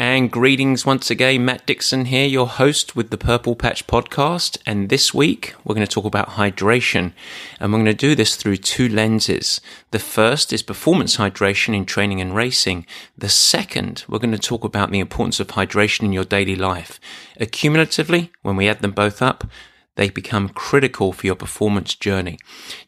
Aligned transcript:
And 0.00 0.30
greetings 0.30 0.86
once 0.86 1.10
again, 1.10 1.44
Matt 1.44 1.66
Dixon 1.66 2.04
here, 2.04 2.24
your 2.24 2.46
host 2.46 2.94
with 2.94 3.10
the 3.10 3.18
Purple 3.18 3.56
Patch 3.56 3.84
podcast. 3.88 4.56
And 4.64 4.90
this 4.90 5.12
week 5.12 5.56
we're 5.64 5.74
going 5.74 5.84
to 5.84 5.92
talk 5.92 6.04
about 6.04 6.28
hydration. 6.28 7.12
And 7.58 7.72
we're 7.72 7.80
going 7.80 7.86
to 7.86 7.94
do 7.94 8.14
this 8.14 8.36
through 8.36 8.58
two 8.58 8.88
lenses. 8.88 9.60
The 9.90 9.98
first 9.98 10.52
is 10.52 10.62
performance 10.62 11.16
hydration 11.16 11.74
in 11.74 11.84
training 11.84 12.20
and 12.20 12.32
racing. 12.32 12.86
The 13.16 13.28
second, 13.28 14.04
we're 14.08 14.20
going 14.20 14.30
to 14.30 14.38
talk 14.38 14.62
about 14.62 14.92
the 14.92 15.00
importance 15.00 15.40
of 15.40 15.48
hydration 15.48 16.04
in 16.04 16.12
your 16.12 16.24
daily 16.24 16.54
life. 16.54 17.00
Accumulatively, 17.40 18.30
when 18.42 18.54
we 18.54 18.68
add 18.68 18.82
them 18.82 18.92
both 18.92 19.20
up, 19.20 19.48
they 19.98 20.08
become 20.08 20.48
critical 20.48 21.12
for 21.12 21.26
your 21.26 21.34
performance 21.34 21.94
journey. 21.96 22.38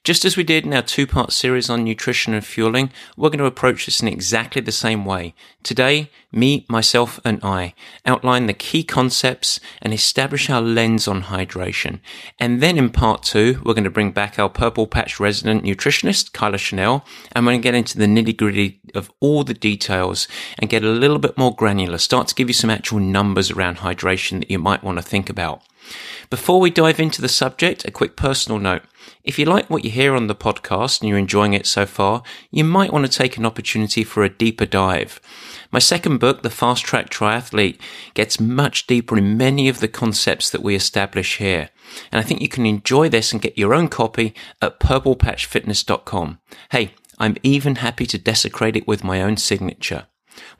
Just 0.05 0.24
as 0.24 0.37
we 0.37 0.45
did 0.45 0.64
in 0.64 0.73
our 0.73 0.80
two 0.80 1.09
part 1.09 1.32
series 1.32 1.68
on 1.68 1.82
nutrition 1.82 2.32
and 2.32 2.46
fueling, 2.46 2.92
we're 3.16 3.30
going 3.30 3.41
to 3.41 3.46
approach 3.46 3.84
this 3.84 4.01
in 4.01 4.06
exactly 4.06 4.62
the 4.62 4.70
same 4.70 5.05
way. 5.05 5.34
Today, 5.65 6.09
me, 6.30 6.65
myself, 6.68 7.18
and 7.24 7.41
I 7.42 7.74
outline 8.06 8.46
the 8.46 8.54
key 8.54 8.84
concepts 8.84 9.59
and 9.82 9.92
establish 9.92 10.48
our 10.48 10.62
lens 10.62 11.09
on 11.09 11.24
hydration. 11.24 11.98
And 12.38 12.62
then 12.62 12.78
in 12.78 12.91
part 12.91 13.24
two, 13.24 13.60
we're 13.65 13.74
going 13.74 13.82
to 13.82 13.90
bring 13.90 14.12
back 14.12 14.38
our 14.38 14.48
Purple 14.48 14.87
Patch 14.87 15.18
resident 15.18 15.65
nutritionist, 15.65 16.32
Kyla 16.32 16.59
Chanel, 16.59 17.04
and 17.32 17.45
we're 17.45 17.52
going 17.52 17.62
to 17.62 17.66
get 17.66 17.74
into 17.74 17.98
the 17.98 18.06
nitty 18.06 18.37
gritty 18.37 18.80
of 18.95 19.10
all 19.18 19.42
the 19.42 19.52
details 19.52 20.29
and 20.60 20.71
get 20.71 20.84
a 20.84 20.88
little 20.88 21.18
bit 21.18 21.37
more 21.37 21.54
granular, 21.54 21.99
start 21.99 22.29
to 22.29 22.37
give 22.37 22.49
you 22.49 22.54
some 22.54 22.71
actual 22.71 23.01
numbers 23.01 23.51
around 23.51 23.79
hydration 23.79 24.38
that 24.38 24.51
you 24.51 24.60
might 24.60 24.84
want 24.84 24.96
to 24.99 25.02
think 25.02 25.29
about. 25.29 25.62
Before 26.30 26.60
we 26.60 26.70
dive 26.70 27.00
into 27.00 27.20
the 27.20 27.28
subject, 27.28 27.84
a 27.84 27.90
quick 27.90 28.14
personal 28.14 28.60
note. 28.60 28.82
If 29.24 29.36
you 29.36 29.46
like 29.46 29.68
what 29.68 29.84
you 29.84 29.90
hear 29.90 30.14
on 30.14 30.28
the 30.28 30.34
podcast 30.37 31.00
and 31.00 31.09
you're 31.09 31.18
enjoying 31.18 31.54
it 31.54 31.66
so 31.66 31.87
far, 31.87 32.22
you 32.52 32.62
might 32.62 32.92
want 32.92 33.04
to 33.04 33.10
take 33.10 33.37
an 33.37 33.45
opportunity 33.45 34.04
for 34.04 34.22
a 34.22 34.28
deeper 34.28 34.64
dive. 34.64 35.20
My 35.72 35.80
second 35.80 36.18
book, 36.18 36.42
The 36.42 36.48
Fast 36.48 36.84
Track 36.84 37.10
Triathlete, 37.10 37.80
gets 38.14 38.38
much 38.38 38.87
deeper 38.87 39.18
in 39.18 39.37
many 39.37 39.68
of 39.68 39.80
the 39.80 39.88
concepts 39.88 40.50
that 40.50 40.62
we 40.62 40.76
establish 40.76 41.38
here. 41.38 41.70
And 42.12 42.20
I 42.20 42.22
think 42.22 42.40
you 42.40 42.48
can 42.48 42.65
enjoy 42.65 43.09
this 43.09 43.32
and 43.32 43.42
get 43.42 43.59
your 43.59 43.74
own 43.74 43.88
copy 43.88 44.32
at 44.62 44.78
purplepatchfitness.com. 44.78 46.38
Hey, 46.70 46.94
I'm 47.18 47.38
even 47.42 47.74
happy 47.76 48.06
to 48.06 48.18
desecrate 48.18 48.76
it 48.76 48.87
with 48.87 49.02
my 49.02 49.20
own 49.20 49.37
signature. 49.37 50.06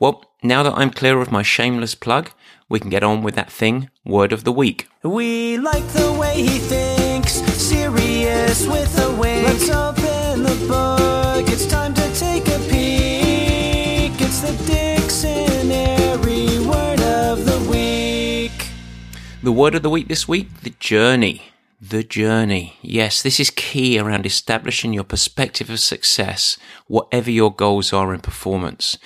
Well, 0.01 0.25
now 0.43 0.65
that 0.65 0.75
I'm 0.75 0.91
clear 0.91 1.21
of 1.21 1.31
my 1.31 1.43
shameless 1.43 1.95
plug, 1.95 2.33
we 2.71 2.79
can 2.79 2.89
get 2.89 3.03
on 3.03 3.23
with 3.23 3.35
that 3.35 3.51
thing, 3.51 3.91
word 4.05 4.33
of 4.33 4.45
the 4.45 4.53
week. 4.53 4.89
We 5.03 5.59
like 5.59 5.87
the 5.89 6.13
way 6.13 6.41
he 6.41 6.59
thinks, 6.61 7.33
serious 7.33 8.67
with 8.67 8.97
a 8.99 9.11
wink. 9.21 9.49
Let's 9.49 9.69
open 9.69 10.45
the 10.45 10.55
book, 10.69 11.51
it's 11.51 11.67
time 11.67 11.93
to 11.95 12.15
take 12.15 12.47
a 12.47 12.59
peek. 12.71 14.13
It's 14.21 14.41
the 14.41 14.53
dictionary 14.67 16.61
word 16.65 17.01
of 17.01 17.45
the 17.45 17.59
week. 17.69 18.53
The 19.43 19.53
word 19.53 19.75
of 19.75 19.83
the 19.83 19.91
week 19.91 20.07
this 20.07 20.29
week, 20.29 20.61
the 20.63 20.71
journey. 20.79 21.43
The 21.83 22.05
journey. 22.05 22.77
Yes, 22.83 23.23
this 23.23 23.41
is 23.41 23.49
key 23.49 23.99
around 23.99 24.27
establishing 24.27 24.93
your 24.93 25.03
perspective 25.03 25.71
of 25.71 25.81
success, 25.81 26.59
whatever 26.89 27.31
your 27.31 27.51
goals 27.53 27.91
are 27.95 28.13
in 28.13 28.21
performance. 28.21 28.99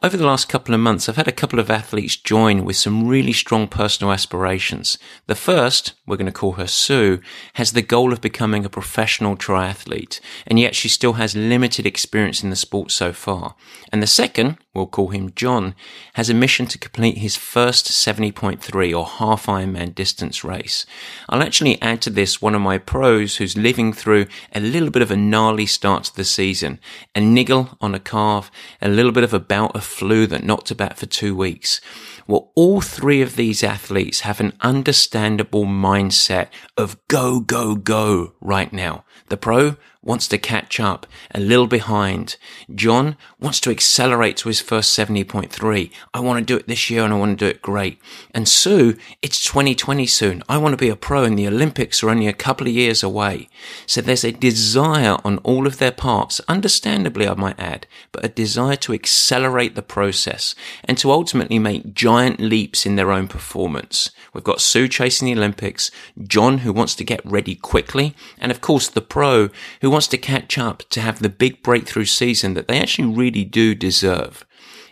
Over 0.00 0.16
the 0.16 0.26
last 0.26 0.48
couple 0.48 0.76
of 0.76 0.80
months, 0.80 1.08
I've 1.08 1.16
had 1.16 1.26
a 1.26 1.32
couple 1.32 1.58
of 1.58 1.72
athletes 1.72 2.14
join 2.14 2.64
with 2.64 2.76
some 2.76 3.08
really 3.08 3.32
strong 3.32 3.66
personal 3.66 4.12
aspirations. 4.12 4.96
The 5.26 5.34
first, 5.34 5.94
we're 6.06 6.16
going 6.16 6.26
to 6.26 6.32
call 6.32 6.52
her 6.52 6.68
Sue, 6.68 7.20
has 7.54 7.72
the 7.72 7.82
goal 7.82 8.12
of 8.12 8.20
becoming 8.20 8.64
a 8.64 8.70
professional 8.70 9.36
triathlete, 9.36 10.20
and 10.46 10.56
yet 10.60 10.76
she 10.76 10.88
still 10.88 11.14
has 11.14 11.34
limited 11.34 11.84
experience 11.84 12.44
in 12.44 12.50
the 12.50 12.54
sport 12.54 12.92
so 12.92 13.12
far. 13.12 13.56
And 13.92 14.00
the 14.00 14.06
second, 14.06 14.58
we'll 14.72 14.86
call 14.86 15.08
him 15.08 15.32
John, 15.34 15.74
has 16.14 16.30
a 16.30 16.34
mission 16.34 16.66
to 16.66 16.78
complete 16.78 17.18
his 17.18 17.34
first 17.34 17.86
70.3 17.86 18.96
or 18.96 19.04
half 19.04 19.46
Ironman 19.46 19.96
distance 19.96 20.44
race. 20.44 20.86
I'll 21.28 21.42
actually 21.42 21.82
add 21.82 22.02
to 22.02 22.10
this 22.10 22.40
one 22.40 22.54
of 22.54 22.60
my 22.60 22.78
pros 22.78 23.36
who's 23.36 23.56
living 23.56 23.92
through 23.92 24.26
a 24.54 24.60
little 24.60 24.90
bit 24.90 25.02
of 25.02 25.10
a 25.10 25.16
gnarly 25.16 25.66
start 25.66 26.04
to 26.04 26.14
the 26.14 26.24
season, 26.24 26.78
a 27.16 27.20
niggle 27.20 27.76
on 27.80 27.96
a 27.96 28.00
calf, 28.00 28.52
a 28.80 28.88
little 28.88 29.12
bit 29.12 29.24
of 29.24 29.34
a 29.34 29.40
bout 29.40 29.74
of 29.74 29.87
flu 29.88 30.26
that 30.28 30.44
knocked 30.44 30.70
about 30.70 30.98
for 30.98 31.06
two 31.06 31.34
weeks. 31.34 31.80
Well, 32.26 32.52
all 32.54 32.80
three 32.80 33.22
of 33.22 33.36
these 33.36 33.64
athletes 33.64 34.20
have 34.20 34.40
an 34.40 34.52
understandable 34.60 35.64
mindset 35.64 36.48
of 36.76 36.96
go, 37.08 37.40
go, 37.40 37.74
go 37.74 38.34
right 38.40 38.72
now. 38.72 39.04
The 39.28 39.36
pro 39.36 39.76
wants 40.08 40.26
to 40.26 40.38
catch 40.38 40.80
up, 40.80 41.06
a 41.34 41.38
little 41.38 41.66
behind. 41.66 42.36
John 42.74 43.16
wants 43.38 43.60
to 43.60 43.70
accelerate 43.70 44.38
to 44.38 44.48
his 44.48 44.60
first 44.60 44.98
70.3. 44.98 45.92
I 46.14 46.20
want 46.20 46.38
to 46.38 46.44
do 46.44 46.56
it 46.56 46.66
this 46.66 46.88
year 46.88 47.04
and 47.04 47.12
I 47.12 47.18
want 47.18 47.38
to 47.38 47.44
do 47.44 47.50
it 47.50 47.60
great. 47.60 48.00
And 48.34 48.48
Sue, 48.48 48.96
it's 49.20 49.44
2020 49.44 50.06
soon. 50.06 50.42
I 50.48 50.56
want 50.56 50.72
to 50.72 50.78
be 50.78 50.88
a 50.88 50.96
pro 50.96 51.24
and 51.24 51.38
the 51.38 51.46
Olympics 51.46 52.02
are 52.02 52.08
only 52.08 52.26
a 52.26 52.32
couple 52.32 52.66
of 52.66 52.72
years 52.72 53.02
away. 53.02 53.50
So 53.84 54.00
there's 54.00 54.24
a 54.24 54.32
desire 54.32 55.18
on 55.24 55.38
all 55.38 55.66
of 55.66 55.76
their 55.76 55.92
parts, 55.92 56.40
understandably, 56.48 57.28
I 57.28 57.34
might 57.34 57.60
add, 57.60 57.86
but 58.10 58.24
a 58.24 58.28
desire 58.28 58.76
to 58.76 58.94
accelerate 58.94 59.74
the 59.74 59.82
process 59.82 60.54
and 60.84 60.96
to 60.98 61.10
ultimately 61.10 61.58
make 61.58 61.92
giant 61.92 62.40
leaps 62.40 62.86
in 62.86 62.96
their 62.96 63.12
own 63.12 63.28
performance. 63.28 64.10
We've 64.32 64.42
got 64.42 64.62
Sue 64.62 64.88
chasing 64.88 65.26
the 65.26 65.38
Olympics, 65.38 65.90
John 66.26 66.58
who 66.58 66.72
wants 66.72 66.94
to 66.94 67.04
get 67.04 67.20
ready 67.26 67.54
quickly, 67.54 68.14
and 68.38 68.50
of 68.50 68.62
course 68.62 68.88
the 68.88 69.02
pro 69.02 69.50
who 69.82 69.97
wants 69.98 70.06
to 70.06 70.16
catch 70.16 70.56
up 70.56 70.88
to 70.90 71.00
have 71.00 71.18
the 71.18 71.28
big 71.28 71.60
breakthrough 71.60 72.04
season 72.04 72.54
that 72.54 72.68
they 72.68 72.78
actually 72.78 73.12
really 73.12 73.42
do 73.42 73.74
deserve. 73.74 74.46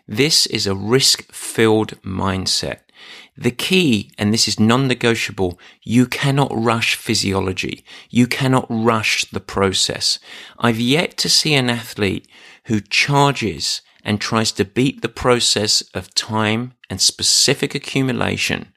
This 0.09 0.47
is 0.47 0.67
a 0.67 0.75
risk 0.75 1.33
filled 1.33 2.03
mindset. 2.03 2.81
The 3.37 3.53
key, 3.53 4.11
and 4.19 4.35
this 4.35 4.49
is 4.49 4.59
non-negotiable, 4.59 5.61
you 5.85 6.07
cannot 6.07 6.51
rush 6.53 6.97
physiology. 6.97 7.85
You 8.11 8.27
cannot 8.27 8.67
rush 8.69 9.25
the 9.27 9.39
process. 9.39 10.19
I've 10.59 10.81
yet 10.81 11.17
to 11.19 11.29
see 11.29 11.55
an 11.55 11.71
athlete 11.71 12.27
who 12.65 12.81
charges 12.81 13.83
and 14.03 14.21
tries 14.21 14.51
to 14.51 14.65
beat 14.65 15.03
the 15.03 15.09
process 15.09 15.83
of 15.95 16.15
time 16.15 16.73
and 16.91 17.01
specific 17.01 17.77
accumulation 17.77 18.73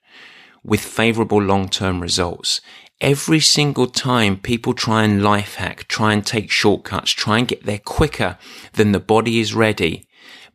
with 0.64 0.82
favorable 0.82 1.42
long-term 1.42 2.02
results 2.02 2.62
every 3.02 3.40
single 3.40 3.88
time 3.88 4.38
people 4.38 4.74
try 4.74 5.04
and 5.04 5.24
life 5.24 5.56
hack, 5.56 5.88
try 5.88 6.14
and 6.14 6.26
take 6.26 6.52
shortcuts, 6.52 7.12
try 7.12 7.40
and 7.40 7.48
get 7.48 7.66
there 7.66 7.80
quicker 7.80 8.38
than 8.74 8.92
the 8.92 9.00
body 9.00 9.40
is 9.40 9.54
ready, 9.54 10.06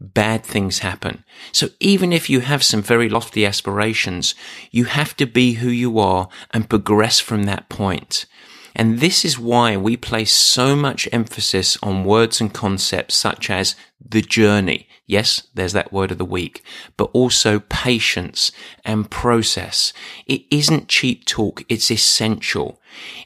bad 0.00 0.44
things 0.44 0.80
happen. 0.80 1.24
So 1.52 1.68
even 1.80 2.12
if 2.12 2.28
you 2.28 2.40
have 2.40 2.62
some 2.62 2.82
very 2.82 3.08
lofty 3.08 3.46
aspirations, 3.46 4.34
you 4.70 4.84
have 4.84 5.16
to 5.16 5.26
be 5.26 5.54
who 5.54 5.68
you 5.68 5.98
are 5.98 6.28
and 6.52 6.68
progress 6.68 7.20
from 7.20 7.44
that 7.44 7.68
point. 7.68 8.26
And 8.76 8.98
this 8.98 9.24
is 9.24 9.38
why 9.38 9.76
we 9.76 9.96
place 9.96 10.32
so 10.32 10.74
much 10.74 11.08
emphasis 11.12 11.78
on 11.82 12.04
words 12.04 12.40
and 12.40 12.52
concepts 12.52 13.14
such 13.14 13.48
as 13.48 13.76
the 14.00 14.22
journey. 14.22 14.88
Yes, 15.06 15.46
there's 15.54 15.74
that 15.74 15.92
word 15.92 16.10
of 16.10 16.18
the 16.18 16.24
week, 16.24 16.62
but 16.96 17.10
also 17.12 17.60
patience 17.60 18.50
and 18.84 19.10
process. 19.10 19.92
It 20.26 20.42
isn't 20.50 20.88
cheap 20.88 21.26
talk. 21.26 21.62
It's 21.68 21.90
essential. 21.90 22.80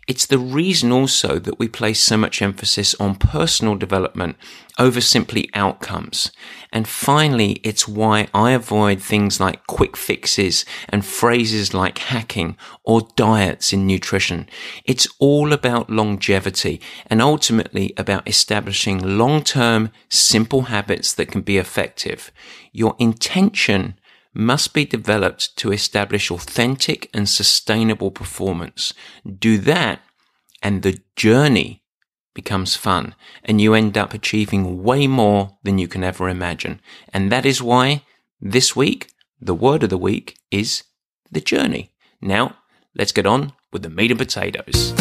It's 0.07 0.27
the 0.27 0.39
reason 0.39 0.91
also 0.91 1.39
that 1.39 1.59
we 1.59 1.69
place 1.69 2.01
so 2.01 2.17
much 2.17 2.43
emphasis 2.43 2.95
on 2.97 3.17
personal 3.17 3.77
development 3.77 4.37
over 4.79 5.01
simply 5.01 5.51
outcomes. 5.55 6.31
And 6.73 6.89
finally, 6.89 7.61
it's 7.65 7.89
why 7.89 8.29
I 8.33 8.53
avoid 8.53 9.03
things 9.03 9.41
like 9.41 9.67
quick 9.67 9.97
fixes 9.97 10.65
and 10.89 11.05
phrases 11.05 11.75
like 11.75 11.99
hacking 11.99 12.57
or 12.85 13.09
diets 13.17 13.73
in 13.73 13.87
nutrition. 13.87 14.49
It's 14.85 15.09
all 15.19 15.53
about 15.53 15.91
longevity 15.91 16.81
and 17.07 17.21
ultimately 17.21 17.93
about 17.97 18.29
establishing 18.29 19.19
long-term 19.19 19.91
simple 20.59 20.75
habits 20.75 21.15
that 21.15 21.31
can 21.31 21.43
be 21.43 21.59
effective. 21.59 22.33
Your 22.73 22.95
intention 22.99 23.95
must 24.35 24.75
be 24.75 24.85
developed 24.85 25.57
to 25.57 25.73
establish 25.73 26.31
authentic 26.31 27.09
and 27.15 27.29
sustainable 27.29 28.11
performance. 28.11 28.93
Do 29.25 29.59
that 29.59 30.01
and 30.63 30.83
the 30.83 31.01
journey 31.17 31.83
becomes 32.35 32.77
fun 32.77 33.15
and 33.45 33.61
you 33.61 33.75
end 33.75 33.97
up 33.97 34.15
achieving 34.15 34.83
way 34.83 35.07
more 35.07 35.59
than 35.63 35.79
you 35.79 35.89
can 35.89 36.05
ever 36.05 36.29
imagine. 36.29 36.81
And 37.13 37.31
that 37.31 37.47
is 37.47 37.63
why 37.63 38.03
this 38.41 38.75
week, 38.77 39.13
the 39.41 39.55
word 39.55 39.83
of 39.83 39.91
the 39.91 39.99
week 39.99 40.37
is 40.51 40.85
the 41.31 41.41
journey. 41.41 41.91
Now, 42.21 42.57
let's 42.95 43.13
get 43.13 43.27
on 43.27 43.53
with 43.73 43.83
the 43.83 43.91
meat 43.91 44.11
and 44.11 44.19
potatoes. 44.19 44.93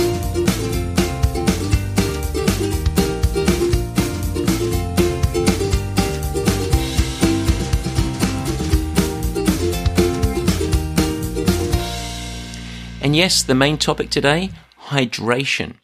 Yes, 13.17 13.41
the 13.41 13.55
main 13.55 13.77
topic 13.77 14.11
today, 14.11 14.51
hydration. 14.89 15.77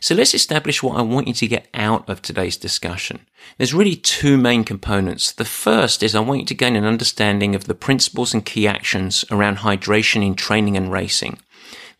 So 0.00 0.14
let's 0.14 0.34
establish 0.34 0.82
what 0.82 0.98
I 0.98 1.02
want 1.02 1.26
you 1.26 1.32
to 1.32 1.48
get 1.48 1.66
out 1.72 2.06
of 2.10 2.20
today's 2.20 2.58
discussion. 2.58 3.20
There's 3.56 3.72
really 3.72 3.96
two 3.96 4.36
main 4.36 4.64
components. 4.64 5.32
The 5.32 5.46
first 5.46 6.02
is 6.02 6.14
I 6.14 6.20
want 6.20 6.40
you 6.40 6.46
to 6.46 6.54
gain 6.54 6.76
an 6.76 6.84
understanding 6.84 7.54
of 7.54 7.64
the 7.64 7.74
principles 7.74 8.34
and 8.34 8.44
key 8.44 8.68
actions 8.68 9.24
around 9.30 9.58
hydration 9.58 10.22
in 10.22 10.34
training 10.34 10.76
and 10.76 10.92
racing. 10.92 11.38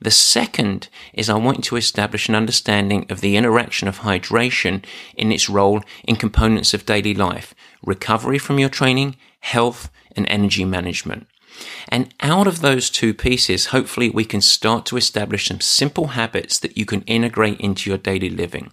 The 0.02 0.10
second 0.10 0.90
is 1.14 1.30
I 1.30 1.38
want 1.38 1.58
you 1.58 1.62
to 1.62 1.76
establish 1.76 2.28
an 2.28 2.34
understanding 2.34 3.06
of 3.08 3.22
the 3.22 3.38
interaction 3.38 3.88
of 3.88 4.00
hydration 4.00 4.84
in 5.16 5.32
its 5.32 5.48
role 5.48 5.80
in 6.04 6.16
components 6.16 6.74
of 6.74 6.84
daily 6.84 7.14
life, 7.14 7.54
recovery 7.82 8.38
from 8.38 8.58
your 8.58 8.68
training, 8.68 9.16
health, 9.40 9.90
and 10.14 10.28
energy 10.28 10.66
management. 10.66 11.26
And 11.88 12.14
out 12.20 12.46
of 12.46 12.60
those 12.60 12.90
two 12.90 13.14
pieces, 13.14 13.66
hopefully 13.66 14.10
we 14.10 14.24
can 14.24 14.40
start 14.40 14.86
to 14.86 14.96
establish 14.96 15.48
some 15.48 15.60
simple 15.60 16.08
habits 16.08 16.58
that 16.58 16.76
you 16.76 16.84
can 16.84 17.02
integrate 17.02 17.60
into 17.60 17.90
your 17.90 17.98
daily 17.98 18.30
living. 18.30 18.72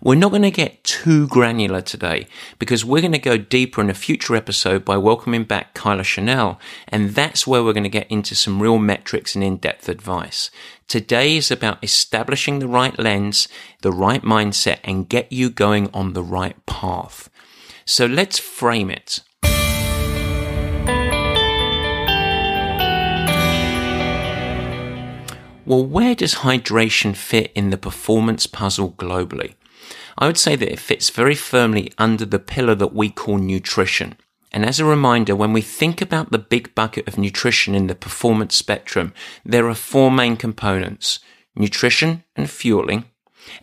We're 0.00 0.16
not 0.16 0.30
going 0.30 0.42
to 0.42 0.50
get 0.50 0.82
too 0.82 1.28
granular 1.28 1.80
today 1.80 2.26
because 2.58 2.84
we're 2.84 3.00
going 3.00 3.12
to 3.12 3.18
go 3.18 3.36
deeper 3.36 3.80
in 3.80 3.88
a 3.88 3.94
future 3.94 4.34
episode 4.34 4.84
by 4.84 4.96
welcoming 4.96 5.44
back 5.44 5.74
Kyla 5.74 6.02
Chanel. 6.02 6.58
And 6.88 7.10
that's 7.10 7.46
where 7.46 7.62
we're 7.62 7.72
going 7.72 7.84
to 7.84 7.88
get 7.88 8.10
into 8.10 8.34
some 8.34 8.60
real 8.60 8.78
metrics 8.78 9.36
and 9.36 9.44
in-depth 9.44 9.88
advice. 9.88 10.50
Today 10.88 11.36
is 11.36 11.52
about 11.52 11.82
establishing 11.84 12.58
the 12.58 12.66
right 12.66 12.98
lens, 12.98 13.46
the 13.82 13.92
right 13.92 14.22
mindset, 14.22 14.80
and 14.82 15.08
get 15.08 15.30
you 15.30 15.50
going 15.50 15.88
on 15.94 16.12
the 16.12 16.24
right 16.24 16.66
path. 16.66 17.30
So 17.84 18.06
let's 18.06 18.40
frame 18.40 18.90
it. 18.90 19.20
Well, 25.64 25.84
where 25.84 26.16
does 26.16 26.36
hydration 26.36 27.14
fit 27.14 27.52
in 27.54 27.70
the 27.70 27.76
performance 27.76 28.48
puzzle 28.48 28.92
globally? 28.98 29.54
I 30.18 30.26
would 30.26 30.36
say 30.36 30.56
that 30.56 30.72
it 30.72 30.80
fits 30.80 31.08
very 31.10 31.36
firmly 31.36 31.92
under 31.98 32.24
the 32.24 32.40
pillar 32.40 32.74
that 32.74 32.94
we 32.94 33.10
call 33.10 33.38
nutrition. 33.38 34.16
And 34.50 34.64
as 34.66 34.80
a 34.80 34.84
reminder, 34.84 35.36
when 35.36 35.52
we 35.52 35.60
think 35.60 36.02
about 36.02 36.32
the 36.32 36.38
big 36.38 36.74
bucket 36.74 37.06
of 37.06 37.16
nutrition 37.16 37.76
in 37.76 37.86
the 37.86 37.94
performance 37.94 38.56
spectrum, 38.56 39.14
there 39.44 39.68
are 39.68 39.74
four 39.74 40.10
main 40.10 40.36
components 40.36 41.20
nutrition 41.54 42.24
and 42.34 42.50
fueling, 42.50 43.04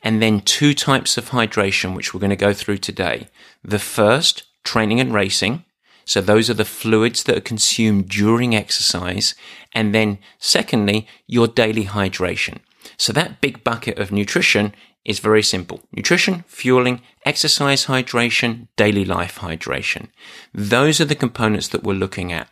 and 0.03 0.21
then 0.21 0.39
two 0.41 0.73
types 0.73 1.17
of 1.17 1.29
hydration, 1.29 1.95
which 1.95 2.13
we're 2.13 2.19
going 2.19 2.29
to 2.29 2.35
go 2.35 2.53
through 2.53 2.77
today. 2.77 3.27
The 3.63 3.79
first, 3.79 4.43
training 4.63 4.99
and 4.99 5.13
racing, 5.13 5.65
so 6.09 6.21
those 6.21 6.49
are 6.49 6.55
the 6.55 6.65
fluids 6.65 7.21
that 7.25 7.37
are 7.37 7.51
consumed 7.51 8.09
during 8.09 8.55
exercise. 8.55 9.35
And 9.73 9.93
then 9.93 10.17
secondly, 10.39 11.07
your 11.27 11.47
daily 11.47 11.85
hydration. 11.85 12.61
So 12.97 13.13
that 13.13 13.41
big 13.41 13.63
bucket 13.63 13.99
of 13.99 14.11
nutrition 14.11 14.73
is 15.05 15.19
very 15.19 15.43
simple. 15.43 15.81
Nutrition, 15.91 16.45
fueling, 16.47 17.01
exercise 17.27 17.85
hydration, 17.85 18.69
daily 18.75 19.05
life 19.05 19.37
hydration. 19.37 20.07
Those 20.51 20.99
are 20.99 21.05
the 21.05 21.13
components 21.13 21.67
that 21.67 21.83
we're 21.83 21.93
looking 21.93 22.33
at. 22.33 22.49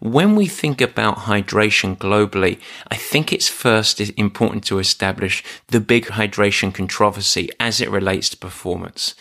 When 0.00 0.34
we 0.34 0.46
think 0.46 0.80
about 0.80 1.28
hydration 1.28 1.98
globally, 1.98 2.58
I 2.90 2.96
think 2.96 3.34
it's 3.34 3.48
first 3.50 4.00
important 4.16 4.64
to 4.64 4.78
establish 4.78 5.44
the 5.68 5.80
big 5.80 6.06
hydration 6.06 6.72
controversy 6.72 7.50
as 7.60 7.82
it 7.82 7.90
relates 7.90 8.30
to 8.30 8.38
performance. 8.38 9.14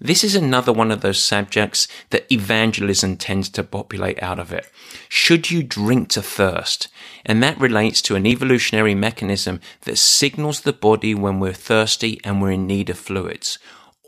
This 0.00 0.22
is 0.22 0.36
another 0.36 0.72
one 0.72 0.92
of 0.92 1.00
those 1.00 1.20
subjects 1.20 1.88
that 2.10 2.32
evangelism 2.32 3.16
tends 3.16 3.48
to 3.50 3.64
populate 3.64 4.22
out 4.22 4.38
of 4.38 4.52
it. 4.52 4.70
Should 5.08 5.50
you 5.50 5.62
drink 5.62 6.08
to 6.10 6.22
thirst? 6.22 6.88
And 7.26 7.42
that 7.42 7.58
relates 7.58 8.00
to 8.02 8.14
an 8.14 8.26
evolutionary 8.26 8.94
mechanism 8.94 9.60
that 9.82 9.98
signals 9.98 10.60
the 10.60 10.72
body 10.72 11.14
when 11.14 11.40
we're 11.40 11.52
thirsty 11.52 12.20
and 12.22 12.40
we're 12.40 12.52
in 12.52 12.66
need 12.66 12.90
of 12.90 12.98
fluids. 12.98 13.58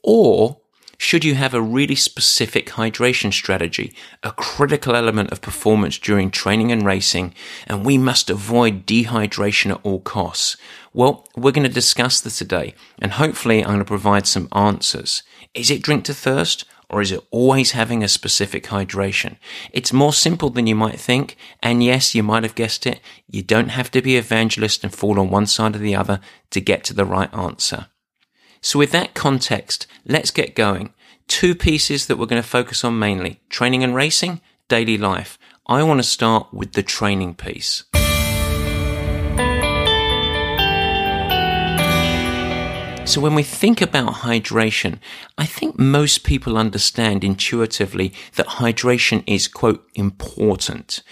Or 0.04 0.60
should 1.00 1.24
you 1.24 1.34
have 1.34 1.54
a 1.54 1.62
really 1.62 1.94
specific 1.94 2.66
hydration 2.66 3.32
strategy, 3.32 3.94
a 4.22 4.32
critical 4.32 4.94
element 4.94 5.32
of 5.32 5.40
performance 5.40 5.98
during 5.98 6.30
training 6.30 6.70
and 6.70 6.84
racing, 6.84 7.32
and 7.66 7.86
we 7.86 7.96
must 7.96 8.28
avoid 8.28 8.84
dehydration 8.84 9.70
at 9.70 9.80
all 9.82 10.00
costs? 10.00 10.58
Well, 10.92 11.26
we're 11.34 11.52
going 11.52 11.66
to 11.66 11.72
discuss 11.72 12.20
this 12.20 12.36
today, 12.36 12.74
and 13.00 13.12
hopefully 13.12 13.60
I'm 13.60 13.68
going 13.68 13.78
to 13.78 13.84
provide 13.86 14.26
some 14.26 14.46
answers. 14.52 15.22
Is 15.54 15.70
it 15.70 15.82
drink 15.82 16.04
to 16.04 16.14
thirst? 16.14 16.66
Or 16.90 17.00
is 17.00 17.12
it 17.12 17.24
always 17.30 17.70
having 17.70 18.02
a 18.02 18.08
specific 18.08 18.64
hydration? 18.64 19.36
It's 19.72 19.92
more 19.92 20.12
simple 20.12 20.50
than 20.50 20.66
you 20.66 20.74
might 20.74 20.98
think. 20.98 21.36
And 21.62 21.84
yes, 21.84 22.16
you 22.16 22.24
might 22.24 22.42
have 22.42 22.56
guessed 22.56 22.84
it. 22.84 22.98
You 23.28 23.44
don't 23.44 23.68
have 23.68 23.92
to 23.92 24.02
be 24.02 24.16
evangelist 24.16 24.82
and 24.82 24.92
fall 24.92 25.20
on 25.20 25.30
one 25.30 25.46
side 25.46 25.76
or 25.76 25.78
the 25.78 25.94
other 25.94 26.18
to 26.50 26.60
get 26.60 26.82
to 26.84 26.92
the 26.92 27.04
right 27.04 27.32
answer. 27.32 27.86
So 28.62 28.78
with 28.78 28.90
that 28.92 29.14
context, 29.14 29.86
let's 30.04 30.30
get 30.30 30.54
going. 30.54 30.92
Two 31.28 31.54
pieces 31.54 32.06
that 32.06 32.16
we're 32.16 32.26
going 32.26 32.42
to 32.42 32.48
focus 32.48 32.84
on 32.84 32.98
mainly, 32.98 33.40
training 33.48 33.82
and 33.82 33.94
racing, 33.94 34.42
daily 34.68 34.98
life. 34.98 35.38
I 35.66 35.82
want 35.82 35.98
to 35.98 36.04
start 36.04 36.52
with 36.52 36.72
the 36.72 36.82
training 36.82 37.36
piece. 37.36 37.84
So 43.06 43.20
when 43.20 43.34
we 43.34 43.42
think 43.42 43.80
about 43.80 44.16
hydration, 44.16 44.98
I 45.38 45.46
think 45.46 45.78
most 45.78 46.22
people 46.22 46.58
understand 46.58 47.24
intuitively 47.24 48.12
that 48.36 48.46
hydration 48.46 49.24
is 49.26 49.48
quote 49.48 49.84
important. 49.94 51.02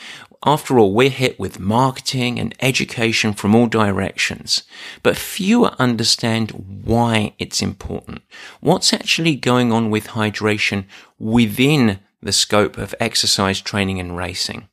After 0.45 0.79
all, 0.79 0.95
we're 0.95 1.11
hit 1.11 1.39
with 1.39 1.59
marketing 1.59 2.39
and 2.39 2.55
education 2.61 3.33
from 3.33 3.55
all 3.55 3.67
directions, 3.67 4.63
but 5.03 5.17
fewer 5.17 5.75
understand 5.79 6.83
why 6.85 7.35
it's 7.39 7.61
important. 7.61 8.23
What's 8.61 8.93
actually 8.93 9.35
going 9.35 9.73
on 9.73 9.91
with 9.91 10.09
hydration 10.09 10.85
within 11.19 11.99
the 12.23 12.33
scope 12.33 12.79
of 12.79 12.95
exercise 13.01 13.61
training 13.61 13.99
and 13.99 14.17
racing? 14.17 14.69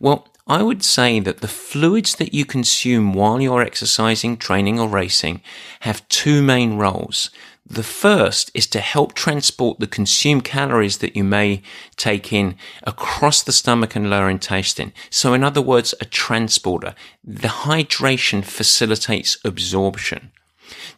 Well, 0.00 0.26
I 0.48 0.62
would 0.62 0.84
say 0.84 1.18
that 1.20 1.40
the 1.40 1.48
fluids 1.48 2.16
that 2.16 2.32
you 2.32 2.44
consume 2.44 3.12
while 3.12 3.40
you're 3.40 3.62
exercising, 3.62 4.36
training 4.36 4.78
or 4.78 4.88
racing 4.88 5.40
have 5.80 6.08
two 6.08 6.40
main 6.40 6.78
roles. 6.78 7.30
The 7.68 7.82
first 7.82 8.52
is 8.54 8.68
to 8.68 8.80
help 8.80 9.14
transport 9.14 9.80
the 9.80 9.88
consumed 9.88 10.44
calories 10.44 10.98
that 10.98 11.16
you 11.16 11.24
may 11.24 11.62
take 11.96 12.32
in 12.32 12.56
across 12.84 13.42
the 13.42 13.52
stomach 13.52 13.96
and 13.96 14.08
lower 14.08 14.30
intestine. 14.30 14.92
So 15.10 15.34
in 15.34 15.42
other 15.42 15.60
words, 15.60 15.92
a 16.00 16.04
transporter. 16.04 16.94
The 17.24 17.48
hydration 17.48 18.44
facilitates 18.44 19.38
absorption. 19.44 20.30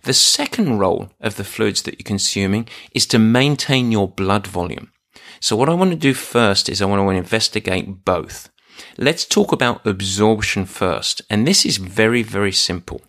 The 0.03 0.13
second 0.13 0.79
role 0.79 1.11
of 1.21 1.37
the 1.37 1.45
fluids 1.45 1.83
that 1.83 1.99
you're 1.99 2.05
consuming 2.05 2.69
is 2.93 3.07
to 3.07 3.19
maintain 3.19 3.91
your 3.91 4.09
blood 4.09 4.47
volume. 4.47 4.93
So 5.41 5.57
what 5.57 5.71
I 5.71 5.75
want 5.75 5.91
to 5.93 5.97
do 5.97 6.13
first 6.13 6.69
is 6.69 6.83
I 6.83 6.87
want 6.87 7.01
to 7.01 7.17
investigate 7.17 8.05
both. 8.05 8.51
Let's 8.99 9.25
talk 9.25 9.53
about 9.53 9.87
absorption 9.87 10.67
first. 10.67 11.23
And 11.31 11.47
this 11.47 11.65
is 11.65 11.79
very, 11.79 12.23
very 12.23 12.53
simple. 12.53 13.01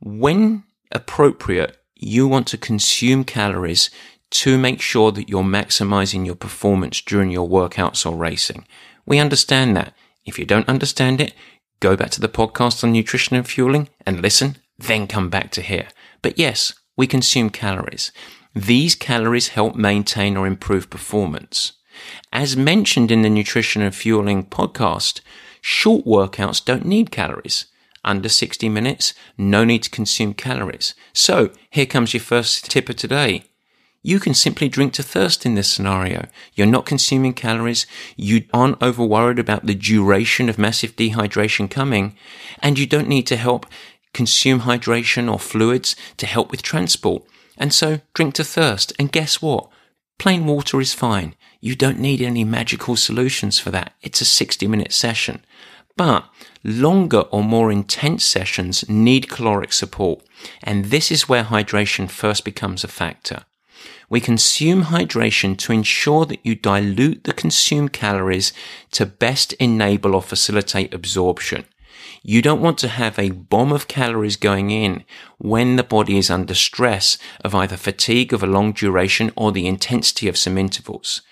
When 0.00 0.64
appropriate, 0.90 1.76
you 1.96 2.26
want 2.26 2.46
to 2.48 2.58
consume 2.58 3.24
calories 3.24 3.90
to 4.30 4.58
make 4.58 4.80
sure 4.80 5.12
that 5.12 5.28
you're 5.28 5.42
maximizing 5.42 6.26
your 6.26 6.34
performance 6.34 7.00
during 7.00 7.30
your 7.30 7.48
workouts 7.48 8.04
or 8.04 8.16
racing. 8.16 8.66
We 9.06 9.18
understand 9.18 9.76
that. 9.76 9.94
If 10.24 10.38
you 10.38 10.44
don't 10.44 10.68
understand 10.68 11.20
it, 11.20 11.34
go 11.80 11.96
back 11.96 12.10
to 12.12 12.20
the 12.20 12.28
podcast 12.28 12.82
on 12.82 12.92
nutrition 12.92 13.36
and 13.36 13.46
fueling 13.46 13.88
and 14.04 14.20
listen, 14.20 14.56
then 14.78 15.06
come 15.06 15.28
back 15.28 15.50
to 15.52 15.62
here. 15.62 15.88
But 16.22 16.38
yes, 16.38 16.72
we 16.96 17.06
consume 17.06 17.50
calories. 17.50 18.10
These 18.54 18.94
calories 18.94 19.48
help 19.48 19.76
maintain 19.76 20.36
or 20.36 20.46
improve 20.46 20.90
performance. 20.90 21.72
As 22.32 22.56
mentioned 22.56 23.10
in 23.10 23.22
the 23.22 23.30
Nutrition 23.30 23.82
and 23.82 23.94
Fueling 23.94 24.44
podcast, 24.44 25.20
short 25.60 26.04
workouts 26.04 26.64
don't 26.64 26.84
need 26.84 27.10
calories. 27.10 27.66
Under 28.04 28.28
60 28.28 28.68
minutes, 28.68 29.14
no 29.38 29.64
need 29.64 29.82
to 29.84 29.90
consume 29.90 30.34
calories. 30.34 30.94
So 31.12 31.50
here 31.70 31.86
comes 31.86 32.12
your 32.12 32.20
first 32.20 32.70
tip 32.70 32.88
of 32.88 32.96
today. 32.96 33.44
You 34.06 34.20
can 34.20 34.34
simply 34.34 34.68
drink 34.68 34.92
to 34.94 35.02
thirst 35.02 35.46
in 35.46 35.54
this 35.54 35.70
scenario. 35.70 36.26
You're 36.52 36.66
not 36.66 36.84
consuming 36.84 37.32
calories. 37.32 37.86
You 38.16 38.44
aren't 38.52 38.82
over 38.82 39.02
worried 39.02 39.38
about 39.38 39.64
the 39.64 39.74
duration 39.74 40.50
of 40.50 40.58
massive 40.58 40.94
dehydration 40.94 41.70
coming. 41.70 42.14
And 42.60 42.78
you 42.78 42.86
don't 42.86 43.08
need 43.08 43.26
to 43.28 43.36
help 43.36 43.64
consume 44.12 44.60
hydration 44.60 45.32
or 45.32 45.38
fluids 45.38 45.96
to 46.18 46.26
help 46.26 46.50
with 46.50 46.60
transport. 46.60 47.24
And 47.56 47.72
so 47.72 48.00
drink 48.12 48.34
to 48.34 48.44
thirst. 48.44 48.92
And 48.98 49.10
guess 49.10 49.40
what? 49.40 49.70
Plain 50.18 50.44
water 50.44 50.82
is 50.82 50.92
fine. 50.92 51.34
You 51.60 51.74
don't 51.74 51.98
need 51.98 52.20
any 52.20 52.44
magical 52.44 52.96
solutions 52.96 53.58
for 53.58 53.70
that. 53.70 53.94
It's 54.02 54.20
a 54.20 54.26
60 54.26 54.66
minute 54.66 54.92
session. 54.92 55.42
But 55.96 56.28
longer 56.64 57.20
or 57.20 57.44
more 57.44 57.70
intense 57.70 58.24
sessions 58.24 58.88
need 58.88 59.28
caloric 59.28 59.72
support. 59.72 60.22
And 60.62 60.86
this 60.86 61.10
is 61.10 61.28
where 61.28 61.44
hydration 61.44 62.10
first 62.10 62.44
becomes 62.44 62.82
a 62.82 62.88
factor. 62.88 63.44
We 64.08 64.20
consume 64.20 64.84
hydration 64.84 65.56
to 65.58 65.72
ensure 65.72 66.26
that 66.26 66.44
you 66.44 66.54
dilute 66.54 67.24
the 67.24 67.32
consumed 67.32 67.92
calories 67.92 68.52
to 68.92 69.06
best 69.06 69.52
enable 69.54 70.14
or 70.14 70.22
facilitate 70.22 70.92
absorption. 70.92 71.64
You 72.22 72.42
don't 72.42 72.60
want 72.60 72.78
to 72.78 72.88
have 72.88 73.18
a 73.18 73.30
bomb 73.30 73.72
of 73.72 73.88
calories 73.88 74.36
going 74.36 74.70
in 74.70 75.04
when 75.38 75.76
the 75.76 75.82
body 75.82 76.18
is 76.18 76.30
under 76.30 76.54
stress 76.54 77.18
of 77.44 77.54
either 77.54 77.76
fatigue 77.76 78.32
of 78.32 78.42
a 78.42 78.46
long 78.46 78.72
duration 78.72 79.30
or 79.36 79.52
the 79.52 79.66
intensity 79.66 80.28
of 80.28 80.38
some 80.38 80.58
intervals. 80.58 81.22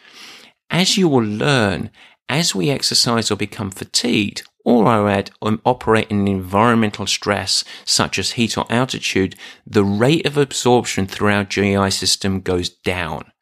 As 0.70 0.96
you 0.96 1.08
will 1.08 1.24
learn, 1.24 1.90
as 2.28 2.54
we 2.54 2.70
exercise 2.70 3.30
or 3.30 3.36
become 3.36 3.70
fatigued, 3.70 4.42
or 4.64 4.86
I 4.86 5.12
add 5.12 5.30
um, 5.40 5.60
operating 5.64 6.20
in 6.20 6.28
environmental 6.28 7.06
stress 7.06 7.64
such 7.84 8.18
as 8.18 8.32
heat 8.32 8.56
or 8.56 8.66
altitude, 8.70 9.36
the 9.66 9.84
rate 9.84 10.26
of 10.26 10.36
absorption 10.36 11.06
through 11.06 11.32
our 11.32 11.44
GI 11.44 11.90
system 11.90 12.40
goes 12.40 12.68
down. 12.68 13.32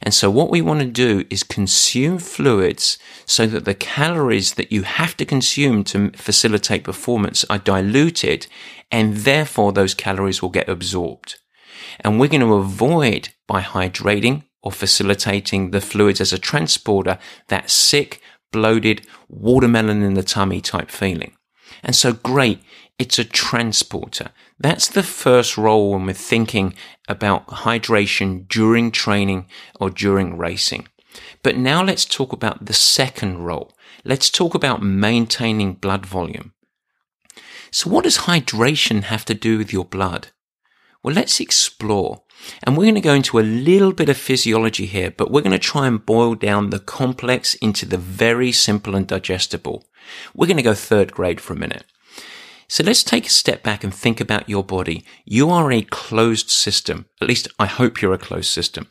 And 0.00 0.14
so 0.14 0.30
what 0.30 0.50
we 0.50 0.62
want 0.62 0.80
to 0.80 0.86
do 0.86 1.24
is 1.30 1.42
consume 1.42 2.18
fluids 2.18 2.98
so 3.26 3.46
that 3.46 3.64
the 3.64 3.74
calories 3.74 4.54
that 4.54 4.72
you 4.72 4.82
have 4.82 5.16
to 5.16 5.24
consume 5.24 5.84
to 5.84 6.10
facilitate 6.10 6.84
performance 6.84 7.44
are 7.50 7.58
diluted 7.58 8.46
and 8.90 9.16
therefore 9.18 9.72
those 9.72 9.94
calories 9.94 10.42
will 10.42 10.50
get 10.50 10.68
absorbed. 10.68 11.36
And 12.00 12.18
we're 12.18 12.28
going 12.28 12.40
to 12.42 12.54
avoid 12.54 13.30
by 13.46 13.62
hydrating 13.62 14.44
or 14.62 14.70
facilitating 14.70 15.70
the 15.70 15.80
fluids 15.80 16.20
as 16.20 16.32
a 16.32 16.38
transporter 16.38 17.18
that 17.48 17.70
sick, 17.70 18.20
bloated, 18.52 19.06
watermelon 19.28 20.02
in 20.02 20.14
the 20.14 20.22
tummy 20.22 20.60
type 20.60 20.90
feeling. 20.90 21.32
And 21.82 21.96
so 21.96 22.12
great, 22.12 22.60
it's 22.98 23.18
a 23.18 23.24
transporter. 23.24 24.30
That's 24.58 24.86
the 24.86 25.02
first 25.02 25.58
role 25.58 25.92
when 25.92 26.06
we're 26.06 26.12
thinking 26.12 26.74
about 27.08 27.48
hydration 27.48 28.46
during 28.46 28.92
training 28.92 29.46
or 29.80 29.90
during 29.90 30.38
racing. 30.38 30.86
But 31.42 31.56
now 31.56 31.82
let's 31.82 32.04
talk 32.04 32.32
about 32.32 32.66
the 32.66 32.72
second 32.72 33.38
role. 33.38 33.72
Let's 34.04 34.30
talk 34.30 34.54
about 34.54 34.82
maintaining 34.82 35.74
blood 35.74 36.06
volume. 36.06 36.52
So 37.70 37.90
what 37.90 38.04
does 38.04 38.18
hydration 38.18 39.04
have 39.04 39.24
to 39.24 39.34
do 39.34 39.58
with 39.58 39.72
your 39.72 39.84
blood? 39.84 40.28
Well, 41.02 41.14
let's 41.14 41.40
explore. 41.40 42.22
And 42.62 42.76
we're 42.76 42.84
going 42.84 42.94
to 42.94 43.00
go 43.00 43.14
into 43.14 43.38
a 43.38 43.40
little 43.40 43.92
bit 43.92 44.08
of 44.08 44.16
physiology 44.16 44.86
here, 44.86 45.10
but 45.10 45.30
we're 45.30 45.42
going 45.42 45.52
to 45.52 45.58
try 45.58 45.86
and 45.86 46.04
boil 46.04 46.34
down 46.34 46.70
the 46.70 46.78
complex 46.78 47.54
into 47.54 47.86
the 47.86 47.98
very 47.98 48.52
simple 48.52 48.94
and 48.94 49.06
digestible. 49.06 49.84
We're 50.34 50.46
going 50.46 50.56
to 50.56 50.62
go 50.62 50.74
third 50.74 51.12
grade 51.12 51.40
for 51.40 51.54
a 51.54 51.58
minute. 51.58 51.84
So 52.68 52.82
let's 52.82 53.02
take 53.02 53.26
a 53.26 53.30
step 53.30 53.62
back 53.62 53.84
and 53.84 53.92
think 53.92 54.20
about 54.20 54.48
your 54.48 54.64
body. 54.64 55.04
You 55.24 55.50
are 55.50 55.70
a 55.70 55.82
closed 55.82 56.50
system. 56.50 57.06
At 57.20 57.28
least 57.28 57.48
I 57.58 57.66
hope 57.66 58.00
you're 58.00 58.14
a 58.14 58.18
closed 58.18 58.50
system. 58.50 58.88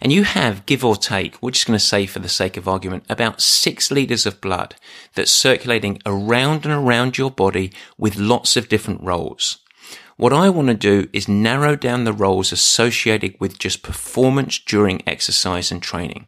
And 0.00 0.12
you 0.12 0.24
have, 0.24 0.64
give 0.64 0.84
or 0.84 0.96
take, 0.96 1.42
we're 1.42 1.50
just 1.50 1.66
going 1.66 1.78
to 1.78 1.84
say 1.84 2.06
for 2.06 2.20
the 2.20 2.28
sake 2.28 2.56
of 2.56 2.66
argument, 2.66 3.04
about 3.10 3.42
six 3.42 3.90
liters 3.90 4.24
of 4.24 4.40
blood 4.40 4.76
that's 5.14 5.30
circulating 5.30 6.00
around 6.06 6.64
and 6.64 6.72
around 6.72 7.18
your 7.18 7.30
body 7.30 7.72
with 7.98 8.16
lots 8.16 8.56
of 8.56 8.68
different 8.68 9.02
roles. 9.02 9.58
What 10.18 10.32
I 10.32 10.48
want 10.48 10.66
to 10.66 10.74
do 10.74 11.08
is 11.12 11.28
narrow 11.28 11.76
down 11.76 12.02
the 12.02 12.12
roles 12.12 12.50
associated 12.50 13.36
with 13.38 13.56
just 13.56 13.84
performance 13.84 14.58
during 14.58 15.00
exercise 15.06 15.70
and 15.70 15.80
training. 15.80 16.26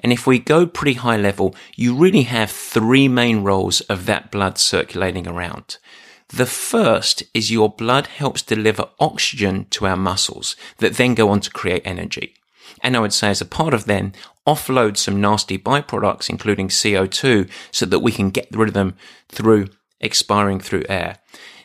And 0.00 0.12
if 0.12 0.26
we 0.26 0.38
go 0.38 0.66
pretty 0.66 0.98
high 0.98 1.16
level, 1.16 1.56
you 1.74 1.96
really 1.96 2.24
have 2.24 2.50
three 2.50 3.08
main 3.08 3.42
roles 3.42 3.80
of 3.82 4.04
that 4.04 4.30
blood 4.30 4.58
circulating 4.58 5.26
around. 5.26 5.78
The 6.28 6.44
first 6.44 7.22
is 7.32 7.50
your 7.50 7.70
blood 7.70 8.08
helps 8.08 8.42
deliver 8.42 8.90
oxygen 9.00 9.64
to 9.70 9.86
our 9.86 9.96
muscles 9.96 10.54
that 10.76 10.96
then 10.96 11.14
go 11.14 11.30
on 11.30 11.40
to 11.40 11.50
create 11.50 11.80
energy. 11.86 12.34
And 12.82 12.94
I 12.94 13.00
would 13.00 13.14
say 13.14 13.30
as 13.30 13.40
a 13.40 13.46
part 13.46 13.72
of 13.72 13.86
them, 13.86 14.12
offload 14.46 14.98
some 14.98 15.18
nasty 15.18 15.56
byproducts, 15.56 16.28
including 16.28 16.68
CO2, 16.68 17.48
so 17.70 17.86
that 17.86 18.00
we 18.00 18.12
can 18.12 18.28
get 18.28 18.48
rid 18.52 18.68
of 18.68 18.74
them 18.74 18.96
through 19.30 19.68
expiring 19.98 20.60
through 20.60 20.84
air. 20.90 21.16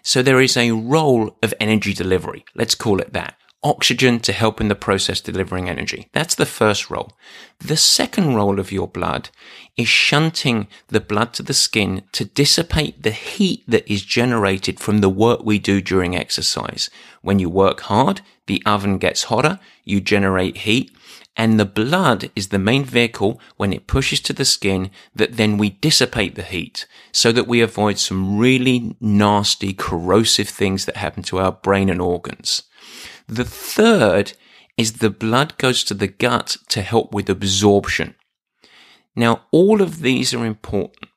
So 0.07 0.21
there 0.21 0.39
is 0.39 0.55
a 0.55 0.69
role 0.69 1.35
of 1.41 1.51
energy 1.59 1.91
delivery. 1.91 2.45
Let's 2.53 2.75
call 2.75 2.99
it 2.99 3.13
that 3.13 3.39
oxygen 3.65 4.19
to 4.19 4.31
help 4.31 4.61
in 4.61 4.67
the 4.67 4.75
process 4.75 5.19
delivering 5.19 5.67
energy. 5.67 6.07
That's 6.13 6.35
the 6.35 6.45
first 6.45 6.91
role. 6.91 7.13
The 7.59 7.75
second 7.75 8.35
role 8.35 8.59
of 8.59 8.71
your 8.71 8.87
blood 8.87 9.29
is 9.75 9.87
shunting 9.87 10.67
the 10.87 11.01
blood 11.01 11.33
to 11.33 11.43
the 11.43 11.53
skin 11.53 12.03
to 12.11 12.25
dissipate 12.25 13.01
the 13.01 13.11
heat 13.11 13.63
that 13.67 13.91
is 13.91 14.03
generated 14.03 14.79
from 14.79 14.99
the 14.99 15.09
work 15.09 15.43
we 15.43 15.57
do 15.57 15.81
during 15.81 16.15
exercise. 16.15 16.91
When 17.23 17.39
you 17.39 17.49
work 17.49 17.81
hard, 17.81 18.21
the 18.45 18.61
oven 18.67 18.99
gets 18.99 19.23
hotter, 19.23 19.59
you 19.83 19.99
generate 19.99 20.57
heat, 20.57 20.91
and 21.35 21.59
the 21.59 21.65
blood 21.65 22.29
is 22.35 22.49
the 22.49 22.59
main 22.59 22.85
vehicle 22.85 23.41
when 23.57 23.73
it 23.73 23.87
pushes 23.87 24.19
to 24.21 24.33
the 24.33 24.45
skin 24.45 24.91
that 25.15 25.37
then 25.37 25.57
we 25.57 25.71
dissipate 25.71 26.35
the 26.35 26.43
heat 26.43 26.85
so 27.11 27.31
that 27.31 27.47
we 27.47 27.61
avoid 27.61 27.97
some 27.97 28.37
really 28.37 28.95
nasty 29.01 29.73
corrosive 29.73 30.47
things 30.47 30.85
that 30.85 30.97
happen 30.97 31.23
to 31.23 31.39
our 31.39 31.51
brain 31.51 31.89
and 31.89 31.99
organs. 31.99 32.63
The 33.27 33.45
third 33.45 34.33
is 34.77 34.93
the 34.93 35.09
blood 35.09 35.57
goes 35.57 35.83
to 35.85 35.93
the 35.93 36.07
gut 36.07 36.57
to 36.69 36.81
help 36.81 37.13
with 37.13 37.29
absorption. 37.29 38.15
Now, 39.15 39.45
all 39.51 39.81
of 39.81 40.01
these 40.01 40.33
are 40.33 40.45
important. 40.45 41.09